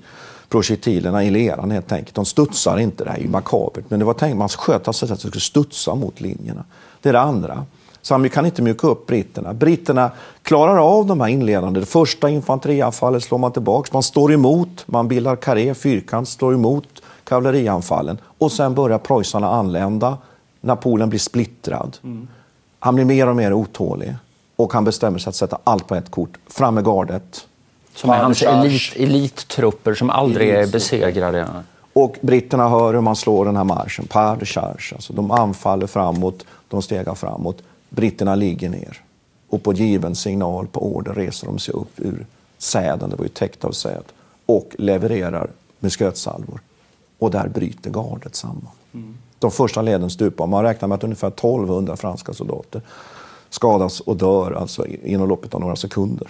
projektilerna 0.49 1.23
i 1.23 1.29
leran 1.29 1.71
helt 1.71 1.91
enkelt. 1.91 2.15
De 2.15 2.25
studsar 2.25 2.77
inte, 2.77 3.03
det 3.03 3.09
här 3.09 3.17
är 3.17 3.21
ju 3.21 3.29
makabert, 3.29 3.83
men 3.87 3.99
det 3.99 4.05
var 4.05 4.13
tänkt 4.13 4.37
man 4.37 4.49
sköt 4.49 4.87
alltså 4.87 5.07
så 5.07 5.13
att 5.13 5.21
de 5.21 5.27
skulle 5.27 5.41
studsa 5.41 5.95
mot 5.95 6.21
linjerna. 6.21 6.63
Det 7.01 7.09
är 7.09 7.13
det 7.13 7.19
andra. 7.19 7.65
Så 8.01 8.13
han 8.13 8.29
kan 8.29 8.45
inte 8.45 8.61
mjuka 8.61 8.87
upp 8.87 9.07
britterna. 9.07 9.53
Britterna 9.53 10.11
klarar 10.41 10.77
av 10.77 11.05
de 11.05 11.21
här 11.21 11.27
inledande. 11.27 11.79
Det 11.79 11.85
första 11.85 12.29
infanterianfallet 12.29 13.23
slår 13.23 13.37
man 13.37 13.51
tillbaka. 13.51 13.89
Man 13.93 14.03
står 14.03 14.33
emot, 14.33 14.83
man 14.85 15.07
bildar 15.07 15.35
karé, 15.35 15.73
fyrkant, 15.73 16.27
står 16.27 16.53
emot 16.53 16.87
kavallerianfallen. 17.23 18.17
Och 18.37 18.51
sen 18.51 18.73
börjar 18.75 18.97
preussarna 18.97 19.49
anlända. 19.49 20.17
Napoleon 20.61 21.09
blir 21.09 21.19
splittrad. 21.19 21.97
Mm. 22.03 22.27
Han 22.79 22.95
blir 22.95 23.05
mer 23.05 23.27
och 23.27 23.35
mer 23.35 23.53
otålig. 23.53 24.15
Och 24.55 24.73
han 24.73 24.83
bestämmer 24.83 25.19
sig 25.19 25.29
att 25.29 25.35
sätta 25.35 25.57
allt 25.63 25.87
på 25.87 25.95
ett 25.95 26.11
kort. 26.11 26.37
Fram 26.47 26.75
med 26.75 26.85
gardet. 26.85 27.47
Som 27.95 28.09
är 28.09 28.17
hans 28.17 28.41
elit, 28.41 28.93
elittrupper 28.95 29.93
som 29.93 30.09
aldrig 30.09 30.49
är 30.49 30.67
besegrade. 30.67 31.47
Och 31.93 32.17
britterna 32.21 32.69
hör 32.69 32.93
hur 32.93 33.01
man 33.01 33.15
slår 33.15 33.45
den 33.45 33.57
här 33.57 33.63
marschen, 33.63 34.07
pas 34.07 34.39
de 34.39 34.45
charge. 34.45 34.91
Alltså 34.95 35.13
de 35.13 35.31
anfaller 35.31 35.87
framåt, 35.87 36.45
de 36.67 36.81
stegar 36.81 37.15
framåt. 37.15 37.57
Britterna 37.89 38.35
ligger 38.35 38.69
ner. 38.69 39.01
Och 39.49 39.63
på 39.63 39.73
given 39.73 40.15
signal, 40.15 40.67
på 40.67 40.95
order, 40.95 41.13
reser 41.13 41.47
de 41.47 41.59
sig 41.59 41.73
upp 41.73 41.99
ur 41.99 42.25
säden, 42.57 43.09
det 43.09 43.15
var 43.15 43.25
ju 43.25 43.29
täckt 43.29 43.65
av 43.65 43.71
säd, 43.71 44.03
och 44.45 44.75
levererar 44.77 45.49
med 45.79 45.93
skötsalvor. 45.93 46.59
Och 47.19 47.31
där 47.31 47.47
bryter 47.47 47.89
gardet 47.89 48.35
samman. 48.35 48.71
Mm. 48.93 49.17
De 49.39 49.51
första 49.51 49.81
leden 49.81 50.09
stupar. 50.09 50.47
Man 50.47 50.63
räknar 50.63 50.87
med 50.87 50.95
att 50.95 51.03
ungefär 51.03 51.27
1200 51.27 51.97
franska 51.97 52.33
soldater 52.33 52.81
skadas 53.49 53.99
och 53.99 54.17
dör 54.17 54.51
alltså 54.51 54.85
inom 54.87 55.29
loppet 55.29 55.53
av 55.53 55.61
några 55.61 55.75
sekunder. 55.75 56.27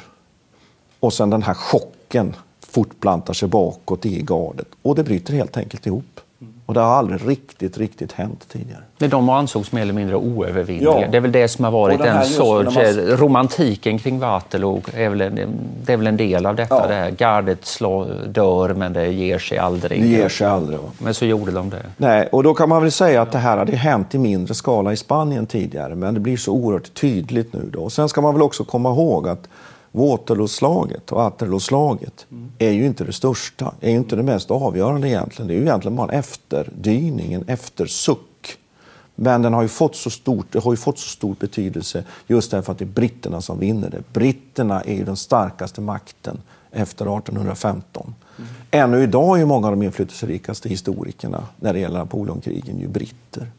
Och 0.99 1.13
sen 1.13 1.29
den 1.29 1.43
här 1.43 1.53
chocken 1.53 2.35
fortplantar 2.59 3.33
sig 3.33 3.47
bakåt 3.47 4.05
i 4.05 4.21
gardet 4.21 4.67
och 4.81 4.95
det 4.95 5.03
bryter 5.03 5.33
helt 5.33 5.57
enkelt 5.57 5.87
ihop. 5.87 6.19
Och 6.65 6.73
det 6.73 6.79
har 6.79 6.95
aldrig 6.95 7.29
riktigt, 7.29 7.77
riktigt 7.77 8.11
hänt 8.11 8.45
tidigare. 8.51 8.81
Men 8.97 9.09
de 9.09 9.29
ansågs 9.29 9.71
mer 9.71 9.81
eller 9.81 9.93
mindre 9.93 10.15
oövervinnliga. 10.15 11.01
Ja. 11.01 11.07
Det 11.07 11.17
är 11.17 11.21
väl 11.21 11.31
det 11.31 11.47
som 11.47 11.65
har 11.65 11.71
varit 11.71 12.01
en 12.01 12.25
sorts... 12.25 12.75
Man... 12.75 12.85
Romantiken 13.17 13.99
kring 13.99 14.19
Waterloo 14.19 14.81
är 14.93 15.09
väl 15.09 15.21
en, 15.21 15.49
det 15.85 15.93
är 15.93 15.97
väl 15.97 16.07
en 16.07 16.17
del 16.17 16.45
av 16.45 16.55
detta. 16.55 16.75
Ja. 16.75 16.87
Det 16.87 16.93
här, 16.93 17.11
gardet 17.11 17.65
slår, 17.65 18.07
dör 18.27 18.73
men 18.73 18.93
det 18.93 19.07
ger 19.07 19.39
sig 19.39 19.57
aldrig. 19.57 20.01
Det 20.01 20.07
ger 20.07 20.29
sig 20.29 20.47
aldrig. 20.47 20.79
Men 20.97 21.13
så 21.13 21.25
gjorde 21.25 21.51
de 21.51 21.69
det. 21.69 21.85
Nej, 21.97 22.29
och 22.31 22.43
då 22.43 22.53
kan 22.53 22.69
man 22.69 22.81
väl 22.81 22.91
säga 22.91 23.21
att 23.21 23.31
det 23.31 23.37
här 23.37 23.57
hade 23.57 23.75
hänt 23.75 24.15
i 24.15 24.17
mindre 24.17 24.53
skala 24.53 24.93
i 24.93 24.97
Spanien 24.97 25.45
tidigare. 25.45 25.95
Men 25.95 26.13
det 26.13 26.19
blir 26.19 26.37
så 26.37 26.51
oerhört 26.51 26.93
tydligt 26.93 27.53
nu 27.53 27.69
då. 27.73 27.79
Och 27.79 27.91
sen 27.91 28.09
ska 28.09 28.21
man 28.21 28.33
väl 28.33 28.41
också 28.41 28.63
komma 28.63 28.89
ihåg 28.89 29.27
att 29.27 29.47
Waterlooslaget 29.95 31.11
och 31.11 31.17
Waterlooslaget 31.17 32.25
mm. 32.31 32.51
är 32.59 32.71
ju 32.71 32.85
inte 32.85 33.03
det 33.03 33.13
största, 33.13 33.73
är 33.81 33.91
ju 33.91 33.97
inte 33.97 34.15
det 34.15 34.23
mest 34.23 34.51
avgörande 34.51 35.09
egentligen. 35.09 35.47
Det 35.47 35.53
är 35.53 35.55
ju 35.55 35.61
egentligen 35.61 35.95
bara 35.95 36.11
en 36.11 36.19
efterdyning, 36.19 37.33
en 37.33 37.43
eftersuck. 37.47 38.57
Men 39.15 39.41
den 39.41 39.53
har 39.53 39.61
ju 39.61 39.67
fått 39.67 39.95
så 39.95 40.09
stort, 40.09 40.45
det 40.51 40.59
har 40.59 40.73
ju 40.73 40.77
fått 40.77 40.99
så 40.99 41.09
stor 41.09 41.35
betydelse 41.39 42.03
just 42.27 42.51
därför 42.51 42.71
att 42.71 42.77
det 42.77 42.85
är 42.85 42.87
britterna 42.87 43.41
som 43.41 43.59
vinner 43.59 43.89
det. 43.89 44.13
Britterna 44.13 44.81
är 44.81 44.93
ju 44.93 45.03
den 45.03 45.17
starkaste 45.17 45.81
makten 45.81 46.41
efter 46.71 47.17
1815. 47.17 48.13
Mm. 48.37 48.49
Ännu 48.71 49.03
idag 49.03 49.35
är 49.35 49.39
ju 49.39 49.45
många 49.45 49.67
av 49.67 49.73
de 49.73 49.83
inflytelserikaste 49.83 50.69
historikerna 50.69 51.43
när 51.59 51.73
det 51.73 51.79
gäller 51.79 51.99
Napoleonkrigen 51.99 52.79
ju 52.79 52.87
britter. 52.87 53.51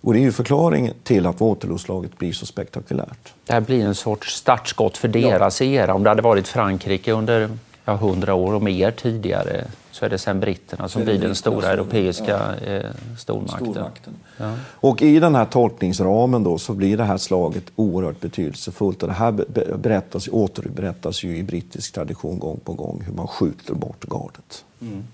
Och 0.00 0.12
det 0.12 0.18
är 0.18 0.22
ju 0.22 0.32
förklaringen 0.32 0.94
till 1.02 1.26
att 1.26 1.40
Waterloo-slaget 1.40 2.18
blir 2.18 2.32
så 2.32 2.46
spektakulärt. 2.46 3.34
Det 3.46 3.52
här 3.52 3.60
blir 3.60 3.84
en 3.84 3.94
sorts 3.94 4.34
startskott 4.34 4.96
för 4.96 5.08
deras 5.08 5.60
ja. 5.60 5.66
era. 5.66 5.94
Om 5.94 6.02
det 6.02 6.08
hade 6.08 6.22
varit 6.22 6.48
Frankrike 6.48 7.12
under 7.12 7.50
hundra 7.84 8.34
år 8.34 8.54
och 8.54 8.62
mer 8.62 8.90
tidigare 8.90 9.64
så 9.90 10.04
är 10.04 10.08
det 10.08 10.18
sen 10.18 10.40
britterna 10.40 10.88
som 10.88 11.04
blir 11.04 11.18
den 11.18 11.34
stora 11.34 11.68
europeiska 11.68 12.56
ja. 12.64 12.66
eh, 12.66 12.84
stormakten. 13.18 13.72
stormakten. 13.72 14.14
Ja. 14.36 14.54
Och 14.70 15.02
i 15.02 15.20
den 15.20 15.34
här 15.34 15.44
tolkningsramen 15.44 16.44
då 16.44 16.58
så 16.58 16.74
blir 16.74 16.96
det 16.96 17.04
här 17.04 17.16
slaget 17.16 17.64
oerhört 17.76 18.20
betydelsefullt. 18.20 19.02
Och 19.02 19.08
det 19.08 19.14
här 19.14 19.32
berättas, 19.76 20.28
återberättas 20.28 21.22
ju 21.22 21.36
i 21.36 21.42
brittisk 21.42 21.94
tradition 21.94 22.38
gång 22.38 22.60
på 22.64 22.72
gång 22.72 23.02
hur 23.06 23.12
man 23.12 23.26
skjuter 23.26 23.74
bort 23.74 24.04
gardet. 24.04 24.64
Mm. 24.80 25.04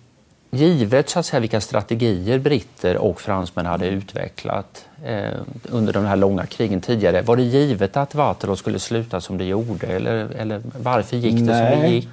Givet 0.55 1.09
så 1.09 1.19
att 1.19 1.27
säga, 1.27 1.41
vilka 1.41 1.61
strategier 1.61 2.39
britter 2.39 2.97
och 2.97 3.21
fransmän 3.21 3.67
hade 3.67 3.87
utvecklat 3.87 4.85
eh, 5.05 5.29
under 5.71 5.93
de 5.93 6.05
här 6.05 6.17
långa 6.17 6.47
krigen 6.47 6.81
tidigare, 6.81 7.23
var 7.23 7.37
det 7.37 7.43
givet 7.43 7.97
att 7.97 8.15
Waterloo 8.15 8.57
skulle 8.57 8.79
sluta 8.79 9.21
som 9.21 9.39
det 9.39 9.45
gjorde? 9.45 9.87
Eller, 9.87 10.29
eller 10.39 10.63
varför 10.83 11.17
gick 11.17 11.35
det 11.37 11.43
Nej, 11.43 11.73
som 11.73 11.81
det 11.81 11.89
gick? 11.89 12.09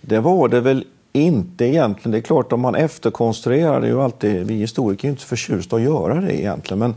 Det 0.00 0.20
var 0.20 0.48
det 0.48 0.60
väl 0.60 0.84
inte 1.12 1.64
egentligen. 1.64 2.12
Det 2.12 2.18
är 2.18 2.22
klart, 2.22 2.52
om 2.52 2.60
man 2.60 2.74
efterkonstruerar, 2.74 3.80
det 3.80 3.86
är 3.86 3.90
ju 3.90 4.02
alltid, 4.02 4.46
vi 4.46 4.54
historiker 4.54 5.08
är 5.08 5.10
inte 5.10 5.24
förtjusta 5.24 5.76
att 5.76 5.82
göra 5.82 6.20
det 6.20 6.40
egentligen, 6.40 6.78
men 6.78 6.94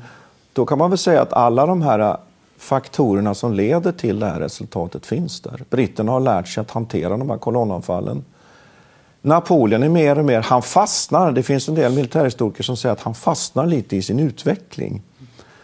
då 0.54 0.66
kan 0.66 0.78
man 0.78 0.90
väl 0.90 0.98
säga 0.98 1.22
att 1.22 1.34
alla 1.34 1.66
de 1.66 1.82
här 1.82 2.18
faktorerna 2.58 3.36
som 3.36 3.54
leder 3.54 3.92
till 3.92 4.20
det 4.20 4.26
här 4.26 4.40
resultatet 4.40 5.06
finns 5.06 5.42
där. 5.42 5.64
Britterna 5.70 6.12
har 6.12 6.20
lärt 6.20 6.48
sig 6.48 6.62
att 6.62 6.72
hantera 6.72 7.18
de 7.18 7.30
här 7.30 7.38
kolonnanfallen. 7.38 8.24
Napoleon 9.30 9.84
är 9.84 9.90
mer 9.90 10.20
och 10.20 10.26
mer, 10.26 10.42
han 10.42 10.62
fastnar, 10.62 11.32
det 11.32 11.44
finns 11.44 11.70
en 11.70 11.76
del 11.76 11.96
militärhistoriker 11.96 12.64
som 12.64 12.78
säger 12.78 12.94
att 12.94 13.02
han 13.02 13.16
fastnar 13.16 13.66
lite 13.66 13.96
i 13.96 14.02
sin 14.02 14.20
utveckling. 14.20 15.02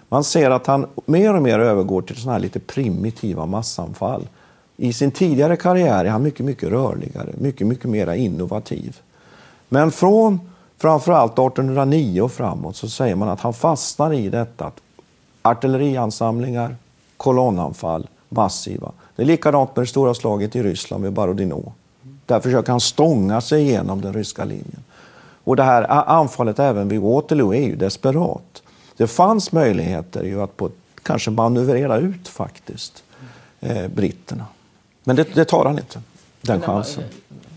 Man 0.10 0.24
ser 0.24 0.52
att 0.52 0.68
han 0.68 0.86
mer 1.06 1.34
och 1.34 1.42
mer 1.42 1.60
övergår 1.60 2.02
till 2.02 2.16
såna 2.16 2.34
här 2.34 2.40
lite 2.40 2.60
primitiva 2.60 3.46
massanfall. 3.46 4.28
I 4.78 4.94
sin 4.94 5.12
tidigare 5.12 5.56
karriär 5.56 6.06
är 6.06 6.10
han 6.10 6.24
mycket, 6.24 6.46
mycket 6.46 6.70
rörligare, 6.70 7.30
mycket, 7.38 7.68
mycket 7.68 7.90
mer 7.90 8.14
innovativ. 8.14 9.00
Men 9.70 9.92
från 9.92 10.40
framförallt 10.78 11.32
1809 11.32 12.22
och 12.22 12.32
framåt 12.32 12.76
så 12.76 12.90
säger 12.90 13.16
man 13.16 13.30
att 13.30 13.42
han 13.42 13.54
fastnar 13.54 14.14
i 14.14 14.30
detta 14.30 14.66
att 14.66 14.82
artilleriansamlingar, 15.42 16.76
kolonnanfall, 17.18 18.08
massiva. 18.30 18.92
Det 19.16 19.22
är 19.22 19.26
likadant 19.26 19.76
med 19.76 19.84
det 19.84 19.90
stora 19.90 20.14
slaget 20.14 20.56
i 20.56 20.64
Ryssland 20.64 21.04
med 21.04 21.14
Barodino. 21.14 21.74
Där 22.26 22.40
försöker 22.40 22.72
han 22.72 22.82
stånga 22.82 23.42
sig 23.42 23.62
igenom 23.62 24.02
den 24.02 24.14
ryska 24.14 24.46
linjen. 24.46 24.84
Och 25.44 25.56
det 25.56 25.64
här 25.64 26.10
anfallet 26.10 26.60
även 26.60 26.90
vid 26.90 27.02
Waterloo 27.02 27.54
är 27.54 27.68
ju 27.68 27.76
desperat. 27.76 28.64
Det 28.98 29.08
fanns 29.08 29.52
möjligheter 29.52 30.24
ju 30.24 30.42
att 30.42 30.58
på, 30.58 30.70
kanske 31.04 31.32
manövrera 31.32 31.98
ut 31.98 32.28
faktiskt 32.28 33.04
eh, 33.60 33.88
britterna. 33.88 34.46
Men 35.04 35.16
det, 35.16 35.36
det 35.36 35.46
tar 35.46 35.66
han 35.66 35.80
inte, 35.80 36.02
den 36.42 36.62
chansen. 36.62 37.04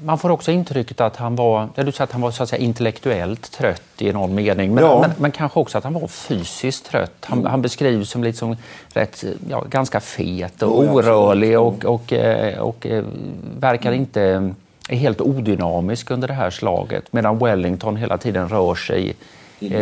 Man 0.02 0.18
får 0.18 0.30
också 0.30 0.50
intrycket 0.50 1.00
att 1.00 1.16
han 1.16 1.36
var, 1.36 1.68
du 1.74 1.92
sa 1.92 2.04
att 2.04 2.12
han 2.12 2.20
var 2.20 2.30
så 2.30 2.42
att 2.42 2.48
säga, 2.48 2.62
intellektuellt 2.62 3.52
trött 3.52 3.82
i 3.98 4.12
någon 4.12 4.34
mening, 4.34 4.74
men, 4.74 4.84
ja. 4.84 5.00
men, 5.00 5.10
men, 5.18 5.30
kanske 5.30 5.60
också 5.60 5.78
att 5.78 5.84
han 5.84 5.92
var 5.92 6.06
fysiskt 6.06 6.86
trött. 6.86 7.24
Han, 7.24 7.46
han 7.46 7.62
beskrivs 7.62 8.10
som 8.10 8.24
liksom 8.24 8.56
rätt, 8.92 9.24
ja, 9.48 9.64
ganska 9.70 10.00
fet 10.00 10.62
och 10.62 10.78
orörlig 10.78 11.58
och, 11.58 11.84
och, 11.84 11.84
och, 11.84 12.12
eh, 12.12 12.58
och, 12.58 12.68
och 12.68 12.86
eh, 12.86 13.04
verkar 13.60 13.92
inte 13.92 14.54
helt 14.88 15.20
odynamisk 15.20 16.10
under 16.10 16.28
det 16.28 16.34
här 16.34 16.50
slaget 16.50 17.12
medan 17.12 17.38
Wellington 17.38 17.96
hela 17.96 18.18
tiden 18.18 18.48
rör 18.48 18.74
sig 18.74 19.08
Eh, 19.08 19.14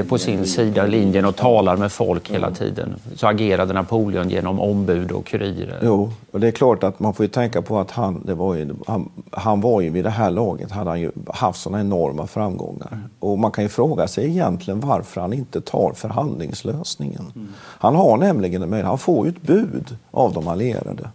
på 0.09 0.19
sin 0.19 0.47
sida 0.47 0.87
linjen 0.87 1.25
och 1.25 1.37
talar 1.37 1.77
med 1.77 1.93
folk 1.93 2.31
hela 2.31 2.51
tiden. 2.51 2.95
Så 3.15 3.27
agerade 3.27 3.73
Napoleon 3.73 4.31
genom 4.31 4.61
ombud 4.61 5.12
och 5.12 5.27
kurirer. 5.27 5.81
Jo, 5.83 6.12
och 6.31 6.41
det 6.41 6.49
är 6.49 6.53
klart 6.53 6.85
att 6.85 7.01
man 7.01 7.15
får 7.15 7.25
ju 7.25 7.29
tänka 7.29 7.62
på 7.62 7.79
att 7.79 7.91
han, 7.91 8.23
det 8.27 8.35
var 8.35 8.55
ju, 8.55 8.75
han, 8.87 9.11
han 9.31 9.61
var 9.61 9.81
ju 9.81 9.91
vid 9.91 10.05
det 10.05 10.11
här 10.11 10.31
laget 10.31 10.71
hade 10.71 10.91
han 10.91 11.01
ju 11.01 11.11
haft 11.27 11.61
sådana 11.61 11.81
enorma 11.81 12.27
framgångar. 12.27 13.01
Och 13.19 13.39
man 13.39 13.51
kan 13.51 13.65
ju 13.65 13.69
fråga 13.69 14.09
sig 14.09 14.27
egentligen 14.27 14.81
varför 14.81 15.21
han 15.21 15.33
inte 15.33 15.61
tar 15.61 15.93
förhandlingslösningen. 15.93 17.33
Mm. 17.35 17.49
Han 17.59 17.95
har 17.95 18.17
nämligen 18.17 18.85
han 18.85 18.99
får 18.99 19.27
ju 19.27 19.31
ett 19.31 19.43
bud 19.43 19.97
av 20.11 20.33
de 20.33 20.49
allierade 20.49 21.09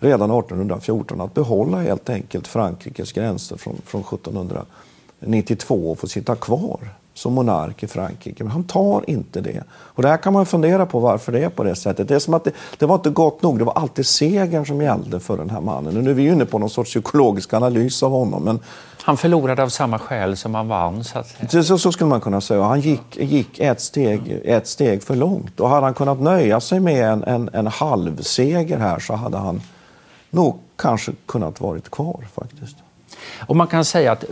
redan 0.00 0.30
1814 0.30 1.20
att 1.20 1.34
behålla 1.34 1.76
helt 1.76 2.10
enkelt 2.10 2.46
Frankrikes 2.46 3.12
gränser 3.12 3.56
från, 3.56 3.76
från 3.84 4.00
1792 4.00 5.90
och 5.90 5.98
få 5.98 6.06
sitta 6.06 6.36
kvar 6.36 6.78
som 7.18 7.34
monark 7.34 7.82
i 7.82 7.86
Frankrike. 7.86 8.44
Men 8.44 8.50
han 8.50 8.64
tar 8.64 9.10
inte 9.10 9.40
det. 9.40 9.62
Och 9.70 10.02
där 10.02 10.16
kan 10.16 10.32
man 10.32 10.46
fundera 10.46 10.86
på 10.86 10.98
varför 10.98 11.32
det 11.32 11.44
är 11.44 11.48
på 11.48 11.64
det 11.64 11.74
sättet. 11.74 12.08
Det 12.08 12.14
är 12.14 12.18
som 12.18 12.34
att 12.34 12.44
det, 12.44 12.52
det 12.78 12.86
var 12.86 12.94
inte 12.94 13.10
gott 13.10 13.42
nog. 13.42 13.58
Det 13.58 13.64
var 13.64 13.72
alltid 13.72 14.06
segern 14.06 14.66
som 14.66 14.82
gällde 14.82 15.20
för 15.20 15.36
den 15.36 15.50
här 15.50 15.60
mannen. 15.60 15.96
Och 15.96 16.04
nu 16.04 16.10
är 16.10 16.14
vi 16.14 16.26
inne 16.26 16.44
på 16.44 16.58
någon 16.58 16.70
sorts 16.70 16.90
psykologisk 16.90 17.52
analys 17.52 18.02
av 18.02 18.10
honom. 18.10 18.42
Men 18.42 18.60
han 19.02 19.16
förlorade 19.16 19.62
av 19.62 19.68
samma 19.68 19.98
skäl 19.98 20.36
som 20.36 20.54
han 20.54 20.68
vann. 20.68 21.04
Så, 21.04 21.18
att... 21.18 21.66
så, 21.66 21.78
så 21.78 21.92
skulle 21.92 22.10
man 22.10 22.20
kunna 22.20 22.40
säga. 22.40 22.62
Han 22.62 22.80
gick, 22.80 23.16
gick 23.16 23.58
ett, 23.58 23.80
steg, 23.80 24.40
ett 24.44 24.66
steg 24.66 25.02
för 25.02 25.16
långt. 25.16 25.60
Och 25.60 25.68
hade 25.68 25.86
han 25.86 25.94
kunnat 25.94 26.20
nöja 26.20 26.60
sig 26.60 26.80
med 26.80 27.12
en, 27.12 27.24
en, 27.24 27.50
en 27.52 27.66
halvseger 27.66 28.78
här 28.78 28.98
så 28.98 29.14
hade 29.14 29.36
han 29.36 29.60
nog 30.30 30.58
kanske 30.76 31.12
kunnat 31.26 31.60
varit 31.60 31.90
kvar 31.90 32.26
faktiskt. 32.34 32.76
Och 33.38 33.56
man 33.56 33.66
kan 33.66 33.84
säga 33.84 34.12
att 34.12 34.24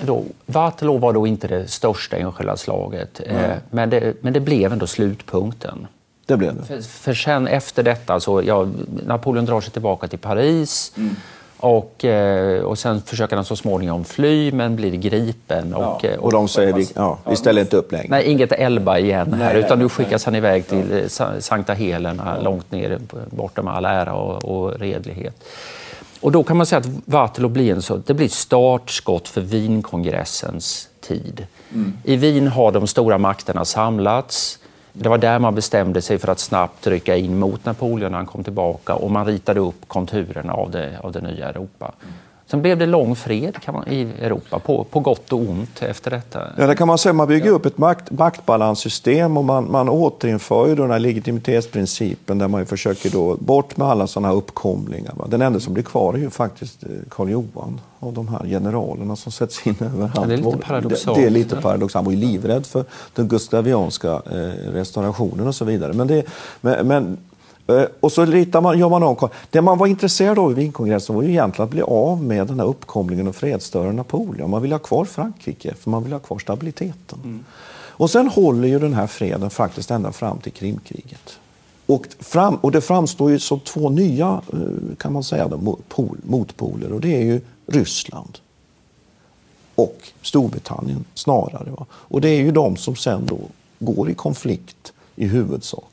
då, 0.00 0.24
Waterloo 0.46 0.98
var 0.98 1.12
då 1.12 1.26
inte 1.26 1.48
det 1.48 1.68
största 1.68 2.16
enskilda 2.16 2.56
slaget, 2.56 3.20
eh, 3.26 3.50
men, 3.70 3.90
det, 3.90 4.14
men 4.20 4.32
det 4.32 4.40
blev 4.40 4.72
ändå 4.72 4.86
slutpunkten. 4.86 5.86
Det 6.26 6.36
blev 6.36 6.56
det. 6.56 6.62
För, 6.62 6.80
för 6.80 7.14
sen 7.14 7.46
efter 7.46 7.82
detta, 7.82 8.20
så, 8.20 8.42
ja, 8.42 8.68
Napoleon 9.06 9.44
drar 9.44 9.60
sig 9.60 9.72
tillbaka 9.72 10.08
till 10.08 10.18
Paris 10.18 10.92
mm. 10.96 11.16
och, 11.56 12.04
eh, 12.04 12.62
och 12.62 12.78
sen 12.78 13.02
försöker 13.02 13.36
han 13.36 13.44
så 13.44 13.56
småningom 13.56 14.04
fly 14.04 14.52
men 14.52 14.76
blir 14.76 14.96
gripen. 14.96 15.74
Och, 15.74 16.04
ja, 16.04 16.10
och 16.18 16.32
de 16.32 16.48
säger 16.48 16.72
vi, 16.72 16.88
ja, 16.94 17.18
vi 17.28 17.36
ställer 17.36 17.60
inte 17.60 17.76
upp 17.76 17.92
längre. 17.92 18.06
Nej, 18.10 18.24
inget 18.24 18.52
Elba 18.52 18.98
igen 18.98 19.32
här, 19.32 19.54
nej, 19.54 19.64
utan 19.64 19.78
nu 19.78 19.88
skickas 19.88 20.26
nej. 20.26 20.32
han 20.32 20.34
iväg 20.34 20.66
till. 20.66 20.92
Eh, 20.92 21.38
Sankta 21.38 21.72
Helena, 21.72 22.34
ja. 22.36 22.42
långt 22.42 22.72
ner 22.72 22.98
bortom 23.30 23.68
all 23.68 23.84
ära 23.84 24.14
och, 24.14 24.44
och 24.44 24.80
redlighet. 24.80 25.44
Och 26.22 26.32
då 26.32 26.42
kan 26.42 26.56
man 26.56 26.66
säga 26.66 26.78
att 26.78 26.88
Waterloo 27.04 27.50
blir, 27.50 27.72
en 27.72 27.82
så, 27.82 27.96
det 27.96 28.14
blir 28.14 28.28
startskott 28.28 29.28
för 29.28 29.40
Wienkongressens 29.40 30.88
tid. 31.00 31.46
Mm. 31.72 31.92
I 32.04 32.16
Wien 32.16 32.48
har 32.48 32.72
de 32.72 32.86
stora 32.86 33.18
makterna 33.18 33.64
samlats. 33.64 34.58
Det 34.92 35.08
var 35.08 35.18
där 35.18 35.38
man 35.38 35.54
bestämde 35.54 36.02
sig 36.02 36.18
för 36.18 36.28
att 36.28 36.38
snabbt 36.38 36.86
rycka 36.86 37.16
in 37.16 37.38
mot 37.38 37.64
Napoleon 37.64 38.10
när 38.12 38.18
han 38.18 38.26
kom 38.26 38.44
tillbaka 38.44 38.94
och 38.94 39.10
man 39.10 39.26
ritade 39.26 39.60
upp 39.60 39.88
konturerna 39.88 40.52
av 40.52 40.70
det, 40.70 40.98
av 41.02 41.12
det 41.12 41.20
nya 41.20 41.48
Europa. 41.48 41.92
Sen 42.52 42.62
blev 42.62 42.78
det 42.78 42.86
lång 42.86 43.16
fred 43.16 43.58
man, 43.72 43.88
i 43.88 44.08
Europa, 44.20 44.58
på, 44.58 44.84
på 44.84 45.00
gott 45.00 45.32
och 45.32 45.38
ont 45.38 45.82
efter 45.82 46.10
detta. 46.10 46.42
Ja, 46.58 46.66
det 46.66 46.74
kan 46.74 46.88
man 46.88 46.98
säga. 46.98 47.12
Man 47.12 47.28
bygger 47.28 47.50
upp 47.50 47.66
ett 47.66 47.78
makt, 47.78 48.10
maktbalanssystem 48.10 49.36
och 49.36 49.44
man, 49.44 49.70
man 49.70 49.88
återinför 49.88 50.68
ju 50.68 50.74
den 50.74 50.90
här 50.90 50.98
legitimitetsprincipen 50.98 52.38
där 52.38 52.48
man 52.48 52.66
försöker 52.66 53.10
då 53.10 53.36
bort 53.36 53.76
med 53.76 53.88
alla 53.88 54.06
sådana 54.06 54.28
här 54.28 54.34
uppkomlingar. 54.34 55.12
Va? 55.16 55.26
Den 55.28 55.42
enda 55.42 55.60
som 55.60 55.74
blir 55.74 55.84
kvar 55.84 56.14
är 56.14 56.18
ju 56.18 56.30
faktiskt 56.30 56.82
eh, 56.82 56.88
Karl 57.08 57.30
Johan 57.30 57.80
av 57.98 58.12
de 58.12 58.28
här 58.28 58.46
generalerna 58.46 59.16
som 59.16 59.32
sätts 59.32 59.66
in 59.66 59.76
överallt. 59.80 60.12
Ja, 60.14 60.24
det 60.24 60.34
är 60.34 60.38
lite 60.38 60.58
paradoxalt. 60.58 61.16
Det, 61.16 61.22
det 61.22 61.26
är 61.26 61.30
lite 61.30 61.56
paradoxalt. 61.56 62.06
Var 62.06 62.12
ju 62.12 62.18
livrädd 62.18 62.66
för 62.66 62.84
den 63.14 63.28
gustavianska 63.28 64.12
eh, 64.12 64.72
restaurationen 64.72 65.46
och 65.46 65.54
så 65.54 65.64
vidare. 65.64 65.92
Men, 65.92 66.06
det, 66.06 66.24
men, 66.60 66.86
men 66.86 67.18
och 68.00 68.12
så 68.12 68.24
ritar 68.24 68.60
man, 68.60 68.78
gör 68.78 68.88
man 68.88 69.02
om. 69.02 69.28
Det 69.50 69.62
man 69.62 69.78
var 69.78 69.86
intresserad 69.86 70.38
av 70.38 70.50
i 70.50 70.54
Wienkongressen 70.54 71.16
var 71.16 71.22
ju 71.22 71.28
egentligen 71.28 71.64
att 71.64 71.70
bli 71.70 71.82
av 71.82 72.22
med 72.22 72.46
den 72.46 72.60
här 72.60 72.66
uppkomlingen 72.66 73.28
och 73.28 73.36
fredsstöraren 73.36 73.96
Napoleon. 73.96 74.50
Man 74.50 74.62
vill 74.62 74.72
ha 74.72 74.78
kvar 74.78 75.04
Frankrike, 75.04 75.74
för 75.74 75.90
man 75.90 76.02
vill 76.02 76.12
ha 76.12 76.20
kvar 76.20 76.38
stabiliteten. 76.38 77.18
Mm. 77.24 77.44
Och 78.02 78.10
sen 78.10 78.28
håller 78.28 78.68
ju 78.68 78.78
den 78.78 78.94
här 78.94 79.06
freden 79.06 79.50
faktiskt 79.50 79.90
ända 79.90 80.12
fram 80.12 80.38
till 80.38 80.52
Krimkriget. 80.52 81.38
Och, 81.86 82.06
fram, 82.18 82.54
och 82.54 82.72
det 82.72 82.80
framstår 82.80 83.30
ju 83.30 83.38
som 83.38 83.60
två 83.60 83.90
nya 83.90 84.42
eh, 84.52 84.96
kan 84.98 85.12
man 85.12 85.24
säga, 85.24 85.50
pol, 85.88 86.18
motpoler. 86.22 86.92
Och 86.92 87.00
det 87.00 87.16
är 87.16 87.22
ju 87.22 87.40
Ryssland 87.66 88.38
och 89.74 89.98
Storbritannien 90.22 91.04
snarare. 91.14 91.70
Va? 91.70 91.86
Och 91.92 92.20
det 92.20 92.28
är 92.28 92.40
ju 92.40 92.50
de 92.50 92.76
som 92.76 92.96
sen 92.96 93.26
då 93.26 93.38
går 93.78 94.10
i 94.10 94.14
konflikt 94.14 94.92
i 95.16 95.26
huvudsak 95.26 95.91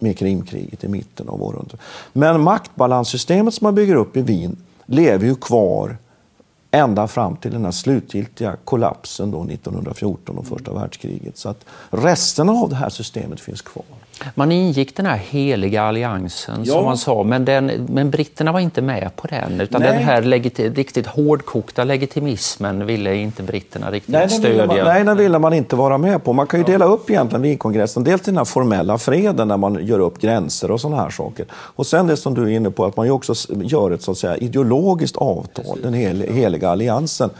med 0.00 0.18
Krimkriget 0.18 0.84
i 0.84 0.88
mitten 0.88 1.28
av 1.28 1.42
århundradet. 1.42 1.80
Men 2.12 2.40
maktbalanssystemet 2.40 3.54
som 3.54 3.64
man 3.64 3.74
bygger 3.74 3.94
upp 3.94 4.16
i 4.16 4.22
Wien 4.22 4.56
lever 4.86 5.26
ju 5.26 5.34
kvar 5.34 5.96
ända 6.70 7.08
fram 7.08 7.36
till 7.36 7.50
den 7.50 7.64
här 7.64 7.72
slutgiltiga 7.72 8.56
kollapsen 8.64 9.30
då 9.30 9.44
1914 9.44 10.38
och 10.38 10.46
första 10.46 10.72
världskriget. 10.72 11.36
Så 11.36 11.48
att 11.48 11.64
resten 11.90 12.48
av 12.48 12.68
det 12.68 12.76
här 12.76 12.90
systemet 12.90 13.40
finns 13.40 13.62
kvar. 13.62 13.84
Man 14.34 14.52
ingick 14.52 14.96
den 14.96 15.06
här 15.06 15.16
heliga 15.16 15.82
alliansen 15.82 16.60
ja. 16.64 16.74
som 16.74 16.84
man 16.84 16.96
sa, 16.96 17.22
men, 17.22 17.44
den, 17.44 17.66
men 17.88 18.10
britterna 18.10 18.52
var 18.52 18.60
inte 18.60 18.82
med 18.82 19.10
på 19.16 19.26
den. 19.26 19.60
Utan 19.60 19.80
nej. 19.80 19.92
den 19.92 20.02
här 20.02 20.22
legiti, 20.22 20.70
riktigt 20.70 21.06
hårdkokta 21.06 21.84
legitimismen 21.84 22.86
ville 22.86 23.16
inte 23.16 23.42
britterna 23.42 23.90
riktigt 23.90 24.12
nej, 24.12 24.30
stödja. 24.30 24.66
Man, 24.66 24.76
nej, 24.76 25.04
den 25.04 25.16
ville 25.16 25.38
man 25.38 25.52
inte 25.52 25.76
vara 25.76 25.98
med 25.98 26.24
på. 26.24 26.32
Man 26.32 26.46
kan 26.46 26.60
ju 26.60 26.64
dela 26.64 26.84
upp 26.84 27.10
egentligen 27.10 27.42
Wienkongressen, 27.42 28.04
dels 28.04 28.22
den 28.22 28.36
här 28.36 28.44
formella 28.44 28.98
freden 28.98 29.48
där 29.48 29.56
man 29.56 29.86
gör 29.86 29.98
upp 29.98 30.20
gränser 30.20 30.70
och 30.70 30.80
sådana 30.80 31.02
här 31.02 31.10
saker. 31.10 31.46
Och 31.52 31.86
sen 31.86 32.06
det 32.06 32.16
som 32.16 32.34
du 32.34 32.42
är 32.42 32.48
inne 32.56 32.70
på, 32.70 32.84
att 32.84 32.96
man 32.96 33.06
ju 33.06 33.12
också 33.12 33.34
gör 33.48 33.90
ett 33.90 34.02
så 34.02 34.10
att 34.10 34.18
säga, 34.18 34.36
ideologiskt 34.36 35.16
avtal, 35.16 35.64
Precis. 35.64 35.82
den 35.82 35.94
hel, 35.94 36.20
heliga 36.20 36.68
alliansen. 36.70 37.30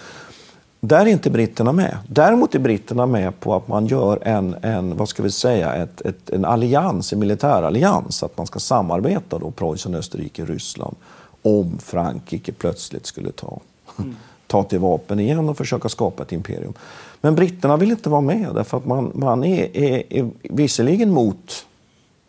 Där 0.81 1.01
är 1.01 1.07
inte 1.07 1.31
britterna 1.31 1.73
med. 1.73 1.99
Däremot 2.09 2.55
är 2.55 2.59
britterna 2.59 3.07
med 3.07 3.41
på 3.41 3.55
att 3.55 3.69
man 3.69 3.87
gör 3.87 4.19
en, 4.23 4.57
en 4.63 4.97
vad 4.97 5.09
ska 5.09 5.23
vi 5.23 5.31
säga, 5.31 5.75
ett, 5.75 6.01
ett, 6.01 6.31
en 6.31 6.45
allians, 6.45 7.13
en 7.13 7.19
militärallians. 7.19 8.23
Att 8.23 8.37
man 8.37 8.47
ska 8.47 8.59
samarbeta 8.59 9.39
då, 9.39 9.51
Preussen, 9.51 9.95
Österrike, 9.95 10.45
Ryssland 10.45 10.97
om 11.43 11.79
Frankrike 11.79 12.53
plötsligt 12.53 13.07
skulle 13.07 13.33
ta, 13.33 13.61
mm. 13.99 14.17
ta 14.47 14.63
till 14.63 14.79
vapen 14.79 15.21
igen 15.21 15.49
och 15.49 15.57
försöka 15.57 15.89
skapa 15.89 16.23
ett 16.23 16.33
imperium. 16.33 16.73
Men 17.21 17.35
britterna 17.35 17.77
vill 17.77 17.91
inte 17.91 18.09
vara 18.09 18.21
med 18.21 18.55
därför 18.55 18.77
att 18.77 18.87
man, 18.87 19.13
man 19.15 19.45
är, 19.45 19.77
är, 19.77 20.03
är 20.11 20.31
visserligen 20.43 21.11
mot 21.11 21.67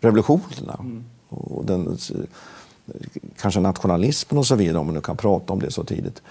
revolutionerna 0.02 0.78
mm. 0.80 1.04
och 1.30 1.66
den, 1.66 1.98
kanske 3.38 3.60
nationalismen 3.60 4.38
och 4.38 4.46
så 4.46 4.56
vidare 4.56 4.78
om 4.78 4.86
man 4.86 4.96
nu 4.96 5.02
kan 5.02 5.18
prata 5.18 5.54
om 5.54 5.60
det 5.60 5.72
så 5.72 5.84
tidigt. 5.84 6.22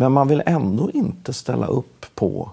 Men 0.00 0.12
man 0.12 0.28
vill 0.28 0.42
ändå 0.46 0.90
inte 0.90 1.32
ställa 1.32 1.66
upp 1.66 2.06
på 2.14 2.50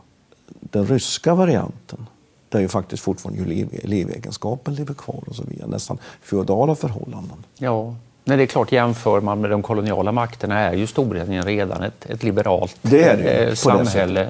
den 0.47 0.85
ryska 0.85 1.35
varianten 1.35 2.05
där 2.49 2.59
ju 2.59 2.67
faktiskt 2.67 3.03
fortfarande 3.03 3.45
liv, 3.45 3.79
livegenskapen 3.83 4.75
lever 4.75 4.93
kvar 4.93 5.23
och 5.27 5.35
så 5.35 5.43
vidare. 5.43 5.67
Nästan 5.67 5.97
feodala 6.21 6.75
förhållanden. 6.75 7.43
Ja, 7.57 7.95
Nej, 8.23 8.37
det 8.37 8.43
är 8.43 8.47
klart, 8.47 8.71
jämför 8.71 9.21
man 9.21 9.41
med 9.41 9.49
de 9.49 9.63
koloniala 9.63 10.11
makterna 10.11 10.59
är 10.59 10.73
ju 10.73 10.87
Storbritannien 10.87 11.45
redan 11.45 11.83
ett, 11.83 12.05
ett 12.05 12.23
liberalt 12.23 12.77
det 12.81 12.97
det, 12.97 13.47
eh, 13.47 13.53
samhälle. 13.53 14.29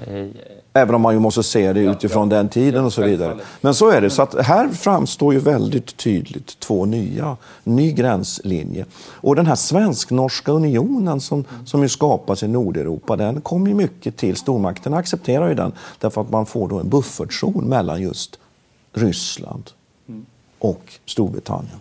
Även 0.78 0.96
om 0.96 1.02
man 1.02 1.14
ju 1.14 1.20
måste 1.20 1.44
se 1.44 1.74
det 1.74 1.80
utifrån 1.80 2.30
den 2.30 2.50
tiden 2.50 2.86
och 2.86 2.94
så 2.94 3.02
vidare. 3.02 3.38
Men 3.62 3.74
så 3.76 3.90
är 3.90 4.02
det. 4.02 4.10
Så 4.10 4.22
att 4.22 4.46
här 4.46 4.70
framstår 4.70 5.34
ju 5.34 5.40
väldigt 5.40 5.98
tydligt 5.98 6.60
två 6.60 6.86
nya, 6.86 7.38
ny 7.64 7.92
gränslinje. 7.92 8.86
Och 9.06 9.36
den 9.36 9.46
här 9.46 9.56
svensk-norska 9.56 10.52
unionen 10.52 11.22
som, 11.22 11.46
som 11.66 11.82
ju 11.82 11.90
skapas 11.90 12.44
i 12.44 12.48
Nordeuropa, 12.48 13.16
den 13.16 13.42
kommer 13.42 13.68
ju 13.68 13.74
mycket 13.74 14.18
till, 14.18 14.36
stormakterna 14.36 14.98
accepterar 14.98 15.50
ju 15.50 15.56
den, 15.56 15.72
därför 16.00 16.22
att 16.22 16.30
man 16.30 16.46
får 16.46 16.68
då 16.68 16.80
en 16.80 16.90
buffertzon 16.90 17.66
mellan 17.66 18.02
just 18.02 18.40
Ryssland 18.94 19.64
och 20.60 20.94
Storbritannien. 21.06 21.80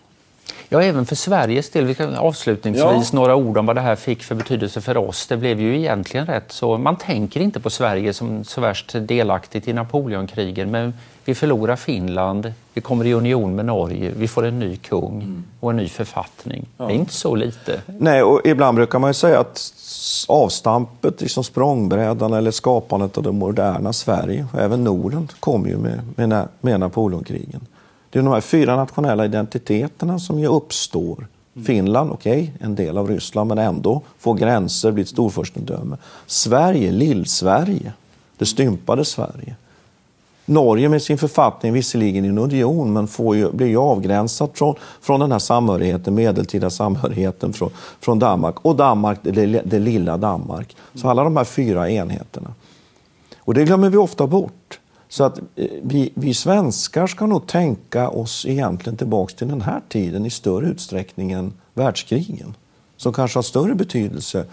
Ja, 0.68 0.82
även 0.82 1.06
för 1.06 1.16
Sveriges 1.16 1.70
del. 1.70 1.84
Vi 1.84 1.94
kan 1.94 2.14
avslutningsvis 2.14 3.12
ja. 3.12 3.18
några 3.18 3.36
ord 3.36 3.58
om 3.58 3.66
vad 3.66 3.76
det 3.76 3.80
här 3.80 3.96
fick 3.96 4.22
för 4.22 4.34
betydelse 4.34 4.80
för 4.80 4.96
oss. 4.96 5.26
Det 5.26 5.36
blev 5.36 5.60
ju 5.60 5.78
egentligen 5.78 6.26
rätt 6.26 6.52
så. 6.52 6.78
Man 6.78 6.96
tänker 6.96 7.40
inte 7.40 7.60
på 7.60 7.70
Sverige 7.70 8.12
som 8.12 8.44
så 8.44 8.60
värst 8.60 8.94
delaktigt 9.00 9.68
i 9.68 9.72
Napoleonkrigen, 9.72 10.70
men 10.70 10.94
vi 11.24 11.34
förlorar 11.34 11.76
Finland, 11.76 12.52
vi 12.74 12.80
kommer 12.80 13.04
i 13.06 13.12
union 13.12 13.56
med 13.56 13.64
Norge, 13.64 14.12
vi 14.16 14.28
får 14.28 14.46
en 14.46 14.58
ny 14.58 14.76
kung 14.76 15.22
mm. 15.22 15.44
och 15.60 15.70
en 15.70 15.76
ny 15.76 15.88
författning. 15.88 16.66
Ja. 16.76 16.86
Det 16.86 16.92
är 16.92 16.94
inte 16.94 17.12
så 17.12 17.34
lite. 17.34 17.80
Nej, 17.86 18.22
och 18.22 18.40
ibland 18.44 18.76
brukar 18.76 18.98
man 18.98 19.14
säga 19.14 19.40
att 19.40 19.72
avstampet, 20.28 21.20
liksom 21.20 21.44
språngbrädan 21.44 22.32
eller 22.32 22.50
skapandet 22.50 23.16
av 23.18 23.22
det 23.22 23.32
moderna 23.32 23.92
Sverige, 23.92 24.46
och 24.52 24.60
även 24.60 24.84
Norden, 24.84 25.28
kom 25.40 25.66
ju 25.66 25.76
med, 25.76 26.00
med, 26.16 26.48
med 26.60 26.80
Napoleonkrigen. 26.80 27.60
Det 28.10 28.18
är 28.18 28.22
de 28.22 28.32
här 28.32 28.40
fyra 28.40 28.76
nationella 28.76 29.24
identiteterna 29.24 30.18
som 30.18 30.38
ju 30.38 30.46
uppstår. 30.46 31.26
Finland, 31.66 32.10
okej, 32.10 32.52
okay, 32.54 32.66
en 32.66 32.74
del 32.74 32.98
av 32.98 33.08
Ryssland, 33.08 33.48
men 33.48 33.58
ändå 33.58 34.02
får 34.18 34.34
gränser, 34.34 34.92
blir 34.92 35.04
ett 35.04 35.10
storfurstendöme. 35.10 35.96
Sverige, 36.26 36.92
Lill-Sverige, 36.92 37.92
det 38.38 38.46
stympade 38.46 39.04
Sverige. 39.04 39.56
Norge 40.44 40.88
med 40.88 41.02
sin 41.02 41.18
författning, 41.18 41.72
visserligen 41.72 42.24
i 42.24 42.28
en 42.28 42.38
union, 42.38 42.92
men 42.92 43.08
får 43.08 43.36
ju, 43.36 43.52
blir 43.52 43.66
ju 43.66 43.76
avgränsat 43.76 44.58
från, 44.58 44.74
från 45.00 45.20
den 45.20 45.32
här 45.32 45.38
samhörigheten, 45.38 46.14
medeltida 46.14 46.70
samhörigheten 46.70 47.52
från, 47.52 47.70
från 48.00 48.18
Danmark. 48.18 48.54
Och 48.62 48.76
Danmark, 48.76 49.18
det, 49.22 49.46
det 49.46 49.78
lilla 49.78 50.16
Danmark. 50.16 50.76
Så 50.94 51.08
alla 51.08 51.24
de 51.24 51.36
här 51.36 51.44
fyra 51.44 51.90
enheterna. 51.90 52.54
Och 53.38 53.54
det 53.54 53.64
glömmer 53.64 53.90
vi 53.90 53.96
ofta 53.96 54.26
bort. 54.26 54.80
Så 55.16 55.24
att 55.24 55.38
eh, 55.38 55.68
vi, 55.82 56.12
vi 56.14 56.34
svenskar 56.34 57.06
ska 57.06 57.26
nog 57.26 57.46
tänka 57.46 58.08
oss 58.08 58.46
egentligen 58.46 58.96
tillbaks 58.96 59.34
till 59.34 59.48
den 59.48 59.60
här 59.60 59.80
tiden 59.88 60.26
i 60.26 60.30
större 60.30 60.66
utsträckning 60.66 61.32
än 61.32 61.52
världskrigen. 61.74 62.54
Som 62.96 63.12
kanske 63.12 63.38
har 63.38 63.42
större 63.42 63.74
betydelse 63.74 64.44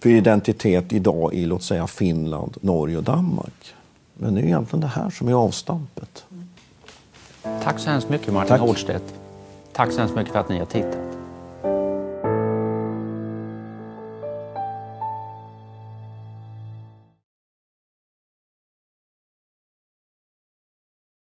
för 0.00 0.10
identitet 0.10 0.92
idag 0.92 1.34
i 1.34 1.44
låt 1.46 1.62
säga 1.62 1.86
Finland, 1.86 2.56
Norge 2.60 2.96
och 2.96 3.04
Danmark. 3.04 3.74
Men 4.14 4.34
det 4.34 4.40
är 4.40 4.44
egentligen 4.44 4.80
det 4.80 4.86
här 4.86 5.10
som 5.10 5.28
är 5.28 5.32
avstampet. 5.32 6.24
Tack 7.42 7.78
så 7.78 7.90
hemskt 7.90 8.08
mycket 8.08 8.32
Martin 8.32 8.48
Tack. 8.48 8.60
Hårdstedt. 8.60 9.14
Tack 9.72 9.92
så 9.92 9.98
hemskt 9.98 10.14
mycket 10.14 10.32
för 10.32 10.40
att 10.40 10.48
ni 10.48 10.58
har 10.58 10.66
tittat. 10.66 11.09